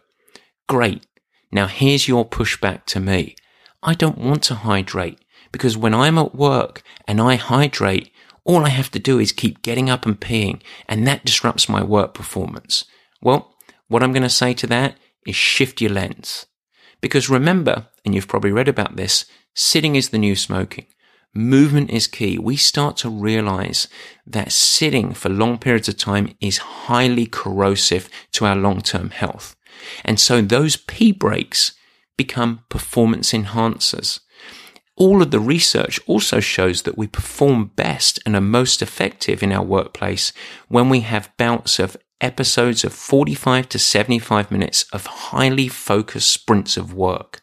Great. 0.68 1.06
Now 1.50 1.66
here's 1.66 2.08
your 2.08 2.28
pushback 2.28 2.84
to 2.86 3.00
me. 3.00 3.36
I 3.82 3.94
don't 3.94 4.18
want 4.18 4.42
to 4.44 4.54
hydrate 4.54 5.18
because 5.52 5.76
when 5.76 5.94
I'm 5.94 6.18
at 6.18 6.34
work 6.34 6.82
and 7.06 7.20
I 7.20 7.36
hydrate, 7.36 8.10
all 8.44 8.64
I 8.64 8.70
have 8.70 8.90
to 8.92 8.98
do 8.98 9.18
is 9.18 9.32
keep 9.32 9.62
getting 9.62 9.88
up 9.88 10.06
and 10.06 10.20
peeing 10.20 10.60
and 10.88 11.06
that 11.06 11.24
disrupts 11.24 11.68
my 11.68 11.82
work 11.82 12.14
performance. 12.14 12.84
Well, 13.20 13.54
what 13.88 14.02
I'm 14.02 14.12
going 14.12 14.22
to 14.22 14.28
say 14.28 14.54
to 14.54 14.66
that 14.68 14.96
is 15.26 15.36
shift 15.36 15.80
your 15.80 15.90
lens. 15.90 16.46
Because 17.00 17.28
remember, 17.28 17.88
and 18.04 18.14
you've 18.14 18.28
probably 18.28 18.52
read 18.52 18.68
about 18.68 18.96
this, 18.96 19.26
sitting 19.54 19.96
is 19.96 20.08
the 20.08 20.18
new 20.18 20.34
smoking. 20.34 20.86
Movement 21.34 21.90
is 21.90 22.06
key. 22.06 22.38
We 22.38 22.56
start 22.56 22.96
to 22.98 23.10
realize 23.10 23.88
that 24.26 24.52
sitting 24.52 25.12
for 25.12 25.28
long 25.28 25.58
periods 25.58 25.88
of 25.88 25.98
time 25.98 26.34
is 26.40 26.58
highly 26.58 27.26
corrosive 27.26 28.08
to 28.32 28.46
our 28.46 28.56
long-term 28.56 29.10
health. 29.10 29.54
And 30.04 30.18
so 30.18 30.40
those 30.40 30.76
pee 30.76 31.12
breaks 31.12 31.72
become 32.16 32.64
performance 32.70 33.32
enhancers. 33.32 34.20
All 34.96 35.20
of 35.20 35.30
the 35.30 35.40
research 35.40 36.00
also 36.06 36.40
shows 36.40 36.82
that 36.82 36.96
we 36.96 37.06
perform 37.06 37.72
best 37.76 38.18
and 38.24 38.34
are 38.34 38.40
most 38.40 38.80
effective 38.80 39.42
in 39.42 39.52
our 39.52 39.62
workplace 39.62 40.32
when 40.68 40.88
we 40.88 41.00
have 41.00 41.36
bouts 41.36 41.78
of 41.78 41.98
episodes 42.20 42.84
of 42.84 42.92
45 42.92 43.68
to 43.70 43.78
75 43.78 44.50
minutes 44.50 44.84
of 44.92 45.06
highly 45.06 45.68
focused 45.68 46.30
sprints 46.30 46.76
of 46.76 46.94
work. 46.94 47.42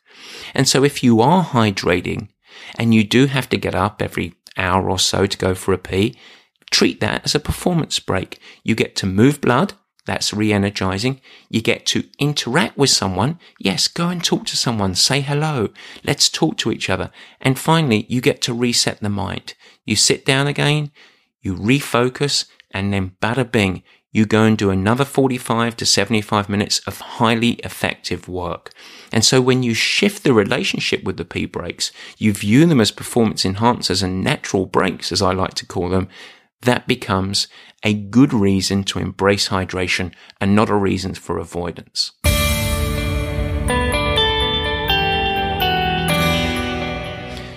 And 0.54 0.68
so 0.68 0.84
if 0.84 1.04
you 1.04 1.22
are 1.22 1.44
hydrating 1.44 2.30
and 2.78 2.94
you 2.94 3.04
do 3.04 3.28
have 3.28 3.50
to 3.50 3.58
get 3.58 3.76
up 3.76 4.02
every 4.02 4.36
hour 4.58 4.90
or 4.90 5.00
so 5.00 5.26
to 5.26 5.38
go 5.38 5.56
for 5.56 5.74
a 5.74 5.78
pee, 5.78 6.18
treat 6.72 7.00
that 7.02 7.24
as 7.26 7.36
a 7.36 7.40
performance 7.40 8.00
break. 8.00 8.40
You 8.64 8.76
get 8.76 8.96
to 8.98 9.06
move 9.06 9.42
blood 9.42 9.74
that's 10.06 10.34
re-energizing. 10.34 11.22
You 11.50 11.62
get 11.62 11.86
to 11.88 12.04
interact 12.20 12.78
with 12.78 12.90
someone. 12.90 13.40
Yes, 13.58 13.88
go 13.88 14.10
and 14.10 14.24
talk 14.24 14.46
to 14.48 14.58
someone. 14.58 14.96
Say 14.96 15.22
hello. 15.22 15.70
Let's 16.04 16.30
talk 16.30 16.58
to 16.58 16.72
each 16.72 16.90
other. 16.90 17.10
And 17.40 17.58
finally, 17.58 18.06
you 18.10 18.20
get 18.20 18.42
to 18.44 18.54
reset 18.54 19.00
the 19.00 19.10
mind. 19.10 19.54
You 19.86 19.96
sit 19.96 20.26
down 20.26 20.48
again, 20.48 20.92
you 21.42 21.56
refocus, 21.56 22.46
and 22.72 22.92
then 22.92 23.16
bada 23.22 23.50
bing, 23.50 23.84
you 24.14 24.28
go 24.28 24.44
and 24.44 24.58
do 24.58 24.70
another 24.70 25.04
45 25.04 25.76
to 25.76 25.86
75 25.88 26.48
minutes 26.48 26.80
of 26.88 27.00
highly 27.00 27.54
effective 27.64 28.30
work. 28.30 28.72
And 29.12 29.26
so 29.26 29.42
when 29.42 29.64
you 29.64 29.74
shift 29.74 30.24
the 30.24 30.34
relationship 30.34 31.04
with 31.04 31.18
the 31.18 31.26
pee 31.26 31.48
breaks, 31.48 31.92
you 32.20 32.32
view 32.32 32.68
them 32.68 32.80
as 32.80 32.92
performance 32.92 33.44
enhancers 33.44 34.04
and 34.04 34.24
natural 34.24 34.68
breaks, 34.68 35.12
as 35.12 35.24
I 35.24 35.34
like 35.34 35.56
to 35.56 35.66
call 35.66 35.90
them, 35.90 36.08
that 36.62 36.88
becomes 36.88 37.48
a 37.82 37.94
good 37.94 38.34
reason 38.34 38.84
to 38.86 39.00
embrace 39.00 39.50
hydration 39.50 40.14
and 40.40 40.56
not 40.56 40.70
a 40.70 40.76
reason 40.76 41.16
for 41.16 41.40
avoidance. 41.40 42.12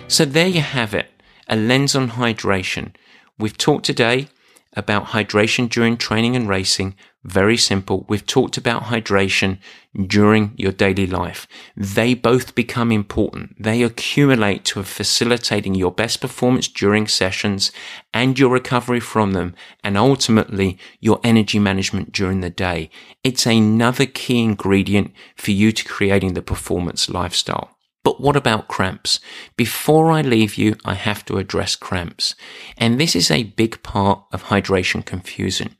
So 0.09 0.24
there 0.24 0.49
you 0.49 0.62
have 0.62 0.95
it, 0.95 1.11
a 1.49 1.57
lens 1.57 1.95
on 1.95 2.12
hydration. 2.12 2.95
We've 3.39 3.59
talked 3.59 3.85
today 3.85 4.28
about 4.77 5.07
hydration 5.07 5.68
during 5.68 5.97
training 5.97 6.37
and 6.37 6.49
racing. 6.49 6.95
Very 7.24 7.57
simple. 7.57 8.05
We've 8.09 8.24
talked 8.24 8.57
about 8.57 8.85
hydration 8.85 9.59
during 10.07 10.53
your 10.57 10.70
daily 10.70 11.07
life. 11.07 11.49
They 11.77 12.14
both 12.14 12.55
become 12.55 12.93
important. 12.93 13.57
They 13.59 13.83
accumulate 13.83 14.64
to 14.66 14.83
facilitating 14.85 15.74
your 15.74 15.91
best 15.91 16.20
performance 16.20 16.68
during 16.68 17.09
sessions 17.09 17.72
and 18.14 18.39
your 18.39 18.51
recovery 18.51 19.01
from 19.01 19.33
them 19.33 19.55
and 19.83 19.97
ultimately 19.97 20.79
your 21.01 21.18
energy 21.24 21.59
management 21.59 22.12
during 22.12 22.43
the 22.43 22.51
day. 22.51 22.91
It's 23.24 23.47
another 23.47 24.07
key 24.07 24.43
ingredient 24.43 25.12
for 25.37 25.51
you 25.51 25.72
to 25.72 25.85
creating 25.85 26.35
the 26.35 26.43
performance 26.43 27.09
lifestyle. 27.09 27.76
But 28.07 28.21
what 28.21 28.37
about 28.37 28.69
cramps? 28.69 29.19
Before 29.57 30.13
I 30.13 30.23
leave 30.23 30.55
you, 30.55 30.77
I 30.85 30.95
have 30.95 31.25
to 31.25 31.39
address 31.39 31.75
cramps. 31.75 32.37
And 32.79 33.01
this 33.01 33.17
is 33.17 33.33
a 33.33 33.43
big 33.43 33.83
part 33.83 34.23
of 34.33 34.45
hydration 34.45 35.05
confusion. 35.05 35.75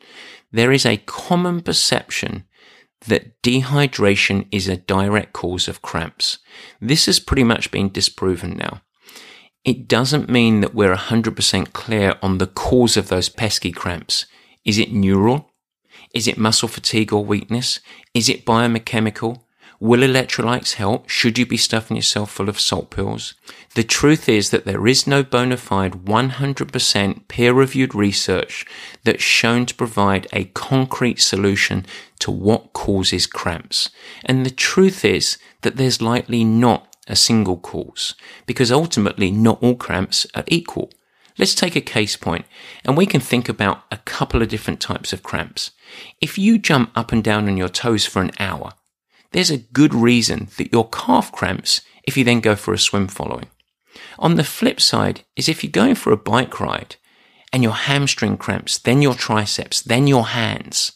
there 0.51 0.73
is 0.73 0.85
a 0.85 0.97
common 0.97 1.61
perception 1.61 2.45
that 3.07 3.41
dehydration 3.45 4.49
is 4.51 4.67
a 4.67 4.77
direct 4.77 5.35
cause 5.35 5.69
of 5.69 5.83
cramps. 5.83 6.39
This 6.81 7.07
has 7.07 7.21
pretty 7.21 7.45
much 7.45 7.71
been 7.71 7.93
disproven 7.93 8.57
now. 8.57 8.81
It 9.65 9.87
doesn't 9.87 10.29
mean 10.29 10.63
that 10.63 10.75
we're 10.75 10.97
100% 10.97 11.73
clear 11.73 12.17
on 12.23 12.39
the 12.39 12.49
cause 12.49 12.97
of 12.97 13.07
those 13.07 13.29
pesky 13.29 13.71
cramps. 13.71 14.27
Is 14.65 14.79
it 14.79 14.93
neural? 14.93 15.53
Is 16.13 16.27
it 16.27 16.39
muscle 16.39 16.69
fatigue 16.69 17.13
or 17.13 17.25
weakness? 17.25 17.79
Is 18.15 18.29
it 18.29 18.45
biomechanical? 18.45 19.46
Will 19.79 20.01
electrolytes 20.01 20.75
help? 20.75 21.09
Should 21.09 21.39
you 21.39 21.45
be 21.45 21.59
stuffing 21.59 21.97
yourself 21.97 22.31
full 22.31 22.49
of 22.49 22.59
salt 22.59 22.91
pills? 22.91 23.35
The 23.75 23.85
truth 23.85 24.27
is 24.27 24.49
that 24.51 24.65
there 24.65 24.87
is 24.87 25.07
no 25.07 25.23
bona 25.23 25.59
fide 25.59 26.07
100% 26.07 27.29
peer 27.29 27.53
reviewed 27.53 27.95
research 27.95 28.65
that's 29.05 29.23
shown 29.23 29.67
to 29.67 29.75
provide 29.75 30.29
a 30.33 30.47
concrete 30.47 31.21
solution 31.21 31.85
to 32.21 32.31
what 32.31 32.73
causes 32.73 33.27
cramps. 33.27 33.91
And 34.25 34.47
the 34.47 34.51
truth 34.51 35.05
is 35.05 35.37
that 35.61 35.77
there's 35.77 36.01
likely 36.01 36.43
not 36.43 36.97
a 37.07 37.15
single 37.15 37.59
cause 37.59 38.15
because 38.47 38.73
ultimately 38.73 39.31
not 39.31 39.63
all 39.63 39.77
cramps 39.77 40.27
are 40.35 40.45
equal. 40.47 40.91
Let's 41.39 41.55
take 41.55 41.77
a 41.77 41.83
case 41.83 42.17
point 42.17 42.47
and 42.83 42.97
we 42.97 43.05
can 43.05 43.21
think 43.21 43.47
about 43.47 43.83
a 43.91 43.99
couple 43.99 44.41
of 44.41 44.49
different 44.49 44.81
types 44.81 45.13
of 45.13 45.23
cramps. 45.23 45.73
If 46.19 46.39
you 46.39 46.57
jump 46.57 46.93
up 46.97 47.13
and 47.13 47.23
down 47.23 47.47
on 47.47 47.59
your 47.59 47.69
toes 47.69 48.07
for 48.07 48.23
an 48.23 48.31
hour, 48.41 48.73
there's 49.33 49.51
a 49.51 49.59
good 49.59 49.95
reason 49.95 50.49
that 50.57 50.73
your 50.73 50.89
calf 50.89 51.33
cramps 51.33 51.81
if 52.05 52.17
you 52.17 52.25
then 52.25 52.41
go 52.41 52.55
for 52.55 52.73
a 52.73 52.79
swim 52.79 53.09
following. 53.09 53.47
On 54.19 54.37
the 54.37 54.45
flip 54.45 54.81
side 54.81 55.23
is 55.37 55.49
if 55.49 55.63
you're 55.63 55.71
going 55.71 55.95
for 55.95 56.13
a 56.13 56.17
bike 56.17 56.61
ride 56.61 56.97
and 57.53 57.63
your 57.63 57.73
hamstring 57.73 58.37
cramps, 58.37 58.79
then 58.79 59.03
your 59.03 59.15
triceps, 59.15 59.81
then 59.81 60.07
your 60.07 60.27
hands. 60.27 60.93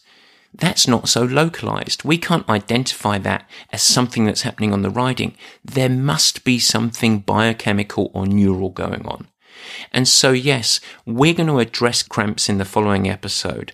That's 0.53 0.87
not 0.87 1.07
so 1.07 1.23
localized. 1.23 2.03
We 2.03 2.17
can't 2.17 2.49
identify 2.49 3.17
that 3.19 3.49
as 3.71 3.81
something 3.81 4.25
that's 4.25 4.41
happening 4.41 4.73
on 4.73 4.81
the 4.81 4.89
riding. 4.89 5.35
There 5.63 5.89
must 5.89 6.43
be 6.43 6.59
something 6.59 7.19
biochemical 7.19 8.11
or 8.13 8.25
neural 8.25 8.69
going 8.69 9.05
on. 9.05 9.27
And 9.91 10.07
so, 10.07 10.31
yes, 10.31 10.79
we're 11.05 11.33
going 11.33 11.47
to 11.47 11.59
address 11.59 12.03
cramps 12.03 12.49
in 12.49 12.57
the 12.57 12.65
following 12.65 13.09
episode, 13.09 13.73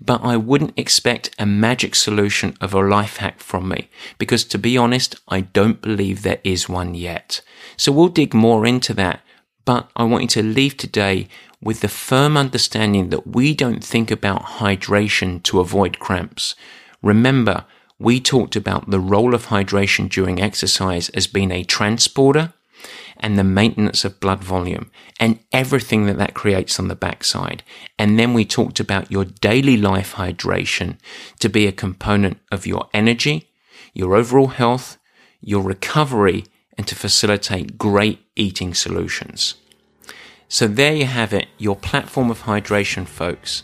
but 0.00 0.22
I 0.22 0.36
wouldn't 0.36 0.78
expect 0.78 1.34
a 1.38 1.46
magic 1.46 1.94
solution 1.94 2.56
of 2.60 2.74
a 2.74 2.80
life 2.80 3.18
hack 3.18 3.40
from 3.40 3.68
me 3.68 3.88
because 4.18 4.44
to 4.44 4.58
be 4.58 4.76
honest, 4.76 5.16
I 5.28 5.40
don't 5.40 5.82
believe 5.82 6.22
there 6.22 6.40
is 6.44 6.68
one 6.68 6.94
yet. 6.94 7.40
So 7.76 7.92
we'll 7.92 8.08
dig 8.08 8.34
more 8.34 8.66
into 8.66 8.94
that, 8.94 9.20
but 9.64 9.90
I 9.96 10.04
want 10.04 10.22
you 10.22 10.28
to 10.28 10.42
leave 10.42 10.76
today 10.76 11.28
with 11.60 11.80
the 11.80 11.88
firm 11.88 12.36
understanding 12.36 13.10
that 13.10 13.26
we 13.26 13.54
don't 13.54 13.82
think 13.82 14.10
about 14.10 14.42
hydration 14.42 15.42
to 15.44 15.60
avoid 15.60 15.98
cramps. 15.98 16.54
Remember, 17.02 17.64
we 17.98 18.20
talked 18.20 18.54
about 18.54 18.90
the 18.90 19.00
role 19.00 19.34
of 19.34 19.46
hydration 19.46 20.08
during 20.08 20.40
exercise 20.40 21.08
as 21.10 21.26
being 21.26 21.50
a 21.50 21.64
transporter 21.64 22.52
and 23.16 23.38
the 23.38 23.44
maintenance 23.44 24.04
of 24.04 24.20
blood 24.20 24.42
volume 24.42 24.90
and 25.18 25.38
everything 25.52 26.06
that 26.06 26.18
that 26.18 26.34
creates 26.34 26.78
on 26.78 26.88
the 26.88 26.94
backside. 26.94 27.62
And 27.98 28.18
then 28.18 28.34
we 28.34 28.44
talked 28.44 28.80
about 28.80 29.10
your 29.10 29.24
daily 29.24 29.76
life 29.76 30.14
hydration 30.14 30.98
to 31.40 31.48
be 31.48 31.66
a 31.66 31.72
component 31.72 32.38
of 32.50 32.66
your 32.66 32.88
energy, 32.94 33.50
your 33.92 34.14
overall 34.14 34.48
health, 34.48 34.98
your 35.40 35.62
recovery, 35.62 36.44
and 36.76 36.86
to 36.86 36.94
facilitate 36.94 37.78
great 37.78 38.20
eating 38.36 38.74
solutions. 38.74 39.54
So 40.48 40.66
there 40.66 40.94
you 40.94 41.04
have 41.06 41.32
it, 41.32 41.48
your 41.58 41.76
platform 41.76 42.30
of 42.30 42.42
hydration, 42.42 43.06
folks 43.06 43.62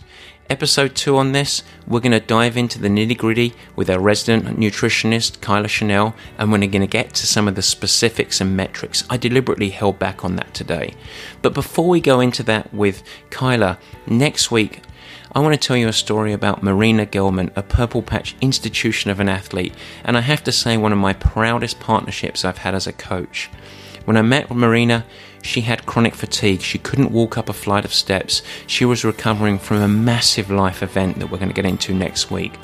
episode 0.50 0.94
two 0.94 1.16
on 1.16 1.32
this, 1.32 1.62
we're 1.86 2.00
going 2.00 2.12
to 2.12 2.20
dive 2.20 2.56
into 2.56 2.78
the 2.78 2.88
nitty 2.88 3.16
gritty 3.16 3.54
with 3.76 3.88
our 3.88 4.00
resident 4.00 4.58
nutritionist, 4.58 5.40
Kyla 5.40 5.68
Chanel, 5.68 6.14
and 6.38 6.50
we're 6.50 6.58
going 6.58 6.80
to 6.80 6.86
get 6.86 7.14
to 7.14 7.26
some 7.26 7.48
of 7.48 7.54
the 7.54 7.62
specifics 7.62 8.40
and 8.40 8.56
metrics. 8.56 9.04
I 9.08 9.16
deliberately 9.16 9.70
held 9.70 9.98
back 9.98 10.24
on 10.24 10.36
that 10.36 10.52
today. 10.54 10.94
But 11.42 11.54
before 11.54 11.88
we 11.88 12.00
go 12.00 12.20
into 12.20 12.42
that 12.44 12.72
with 12.74 13.02
Kyla, 13.30 13.78
next 14.06 14.50
week, 14.50 14.82
I 15.32 15.40
want 15.40 15.60
to 15.60 15.66
tell 15.66 15.76
you 15.76 15.88
a 15.88 15.92
story 15.92 16.32
about 16.32 16.62
Marina 16.62 17.06
Gelman, 17.06 17.50
a 17.56 17.62
purple 17.62 18.02
patch 18.02 18.36
institution 18.40 19.10
of 19.10 19.18
an 19.18 19.28
athlete, 19.28 19.74
and 20.04 20.16
I 20.16 20.20
have 20.20 20.44
to 20.44 20.52
say, 20.52 20.76
one 20.76 20.92
of 20.92 20.98
my 20.98 21.12
proudest 21.12 21.80
partnerships 21.80 22.44
I've 22.44 22.58
had 22.58 22.74
as 22.74 22.86
a 22.86 22.92
coach. 22.92 23.50
When 24.04 24.16
I 24.16 24.22
met 24.22 24.50
Marina, 24.50 25.04
she 25.44 25.60
had 25.60 25.84
chronic 25.84 26.14
fatigue. 26.14 26.62
She 26.62 26.78
couldn't 26.78 27.12
walk 27.12 27.36
up 27.36 27.50
a 27.50 27.52
flight 27.52 27.84
of 27.84 27.92
steps. 27.92 28.42
She 28.66 28.86
was 28.86 29.04
recovering 29.04 29.58
from 29.58 29.82
a 29.82 29.86
massive 29.86 30.50
life 30.50 30.82
event 30.82 31.18
that 31.18 31.30
we're 31.30 31.38
going 31.38 31.50
to 31.50 31.54
get 31.54 31.66
into 31.66 31.92
next 31.92 32.30
week. 32.30 32.54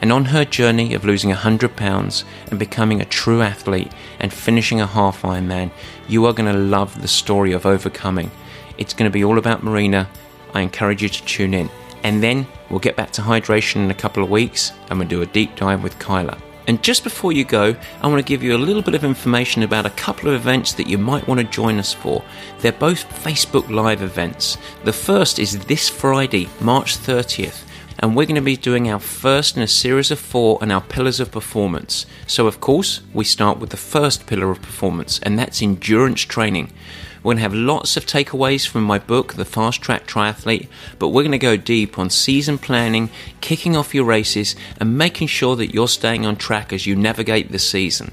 And 0.00 0.12
on 0.12 0.26
her 0.26 0.44
journey 0.44 0.94
of 0.94 1.04
losing 1.04 1.30
100 1.30 1.74
pounds 1.74 2.24
and 2.48 2.58
becoming 2.58 3.00
a 3.00 3.04
true 3.04 3.42
athlete 3.42 3.90
and 4.20 4.32
finishing 4.32 4.80
a 4.80 4.86
half 4.86 5.22
Ironman, 5.22 5.72
you 6.06 6.26
are 6.26 6.32
going 6.32 6.50
to 6.50 6.58
love 6.58 7.02
the 7.02 7.08
story 7.08 7.52
of 7.52 7.66
overcoming. 7.66 8.30
It's 8.78 8.94
going 8.94 9.10
to 9.10 9.12
be 9.12 9.24
all 9.24 9.38
about 9.38 9.64
Marina. 9.64 10.08
I 10.54 10.60
encourage 10.60 11.02
you 11.02 11.08
to 11.08 11.24
tune 11.24 11.54
in. 11.54 11.68
And 12.04 12.22
then 12.22 12.46
we'll 12.70 12.78
get 12.78 12.94
back 12.94 13.10
to 13.12 13.22
hydration 13.22 13.76
in 13.76 13.90
a 13.90 13.94
couple 13.94 14.22
of 14.22 14.30
weeks 14.30 14.70
and 14.88 15.00
we'll 15.00 15.08
do 15.08 15.22
a 15.22 15.26
deep 15.26 15.56
dive 15.56 15.82
with 15.82 15.98
Kyla. 15.98 16.38
And 16.68 16.82
just 16.84 17.02
before 17.02 17.32
you 17.32 17.44
go, 17.44 17.74
I 18.02 18.06
want 18.06 18.24
to 18.24 18.28
give 18.28 18.42
you 18.42 18.54
a 18.54 18.58
little 18.58 18.82
bit 18.82 18.94
of 18.94 19.02
information 19.02 19.62
about 19.62 19.86
a 19.86 19.90
couple 19.90 20.28
of 20.28 20.34
events 20.34 20.74
that 20.74 20.86
you 20.86 20.98
might 20.98 21.26
want 21.26 21.40
to 21.40 21.46
join 21.46 21.78
us 21.78 21.92
for. 21.92 22.22
They're 22.60 22.72
both 22.72 23.08
Facebook 23.08 23.68
Live 23.70 24.02
events. 24.02 24.58
The 24.84 24.92
first 24.92 25.38
is 25.40 25.58
this 25.64 25.88
Friday, 25.88 26.48
March 26.60 26.96
30th 26.98 27.64
and 28.00 28.14
we're 28.14 28.26
going 28.26 28.36
to 28.36 28.40
be 28.40 28.56
doing 28.56 28.88
our 28.88 29.00
first 29.00 29.56
in 29.56 29.62
a 29.62 29.66
series 29.66 30.10
of 30.10 30.18
four 30.18 30.58
on 30.62 30.70
our 30.70 30.80
pillars 30.80 31.18
of 31.18 31.32
performance. 31.32 32.06
So, 32.26 32.46
of 32.46 32.60
course, 32.60 33.00
we 33.12 33.24
start 33.24 33.58
with 33.58 33.70
the 33.70 33.76
first 33.76 34.26
pillar 34.26 34.50
of 34.50 34.62
performance, 34.62 35.18
and 35.20 35.38
that's 35.38 35.62
endurance 35.62 36.20
training. 36.20 36.72
We're 37.28 37.34
going 37.34 37.42
to 37.42 37.50
have 37.50 37.66
lots 37.66 37.98
of 37.98 38.06
takeaways 38.06 38.66
from 38.66 38.84
my 38.84 38.98
book, 38.98 39.34
The 39.34 39.44
Fast 39.44 39.82
Track 39.82 40.06
Triathlete, 40.06 40.66
but 40.98 41.08
we're 41.08 41.24
going 41.24 41.32
to 41.32 41.38
go 41.38 41.58
deep 41.58 41.98
on 41.98 42.08
season 42.08 42.56
planning, 42.56 43.10
kicking 43.42 43.76
off 43.76 43.94
your 43.94 44.06
races, 44.06 44.56
and 44.80 44.96
making 44.96 45.28
sure 45.28 45.54
that 45.56 45.74
you're 45.74 45.88
staying 45.88 46.24
on 46.24 46.36
track 46.36 46.72
as 46.72 46.86
you 46.86 46.96
navigate 46.96 47.52
the 47.52 47.58
season. 47.58 48.12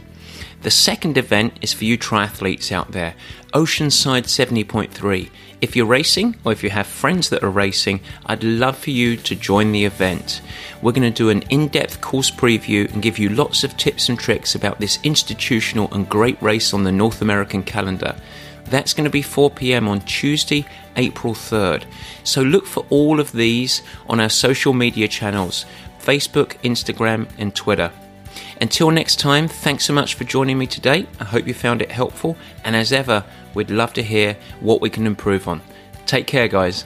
The 0.64 0.70
second 0.70 1.18
event 1.18 1.54
is 1.62 1.72
for 1.72 1.86
you 1.86 1.98
triathletes 1.98 2.74
out 2.74 2.92
there, 2.92 3.16
Oceanside 3.54 4.26
70.3. 4.26 5.30
If 5.62 5.78
you're 5.78 5.86
racing 5.86 6.36
or 6.44 6.52
if 6.52 6.62
you 6.62 6.70
have 6.72 6.86
friends 6.86 7.30
that 7.30 7.42
are 7.42 7.50
racing, 7.50 8.02
I'd 8.26 8.44
love 8.44 8.78
for 8.78 8.90
you 8.90 9.16
to 9.16 9.34
join 9.34 9.72
the 9.72 9.86
event. 9.86 10.42
We're 10.82 10.92
going 10.92 11.10
to 11.10 11.18
do 11.18 11.30
an 11.30 11.44
in 11.44 11.70
depth 11.70 12.02
course 12.02 12.30
preview 12.30 12.92
and 12.92 13.02
give 13.02 13.18
you 13.18 13.30
lots 13.30 13.64
of 13.64 13.78
tips 13.78 14.10
and 14.10 14.20
tricks 14.20 14.56
about 14.56 14.82
this 14.82 15.00
institutional 15.04 15.88
and 15.94 16.10
great 16.10 16.42
race 16.42 16.74
on 16.74 16.84
the 16.84 16.92
North 16.92 17.22
American 17.22 17.64
calendar. 17.64 18.18
That's 18.66 18.94
going 18.94 19.06
to 19.06 19.12
be 19.12 19.22
4 19.22 19.50
pm 19.52 19.88
on 19.88 20.02
Tuesday, 20.02 20.66
April 20.96 21.34
3rd. 21.34 21.86
So 22.24 22.42
look 22.42 22.66
for 22.66 22.86
all 22.90 23.20
of 23.20 23.32
these 23.32 23.82
on 24.08 24.20
our 24.20 24.30
social 24.30 24.74
media 24.74 25.08
channels 25.08 25.66
Facebook, 26.00 26.58
Instagram, 26.62 27.28
and 27.38 27.56
Twitter. 27.56 27.92
Until 28.62 28.92
next 28.92 29.20
time, 29.20 29.48
thanks 29.48 29.86
so 29.86 29.94
much 29.94 30.14
for 30.14 30.24
joining 30.24 30.58
me 30.58 30.68
today. 30.68 31.08
I 31.20 31.24
hope 31.24 31.48
you 31.48 31.54
found 31.54 31.82
it 31.82 31.92
helpful, 31.92 32.38
and 32.64 32.76
as 32.76 32.94
ever, 32.94 33.24
we'd 33.54 33.72
love 33.72 33.94
to 33.94 34.04
hear 34.04 34.38
what 34.60 34.82
we 34.82 34.90
can 34.90 35.08
improve 35.08 35.48
on. 35.48 35.62
Take 36.06 36.28
care, 36.28 36.48
guys. 36.48 36.86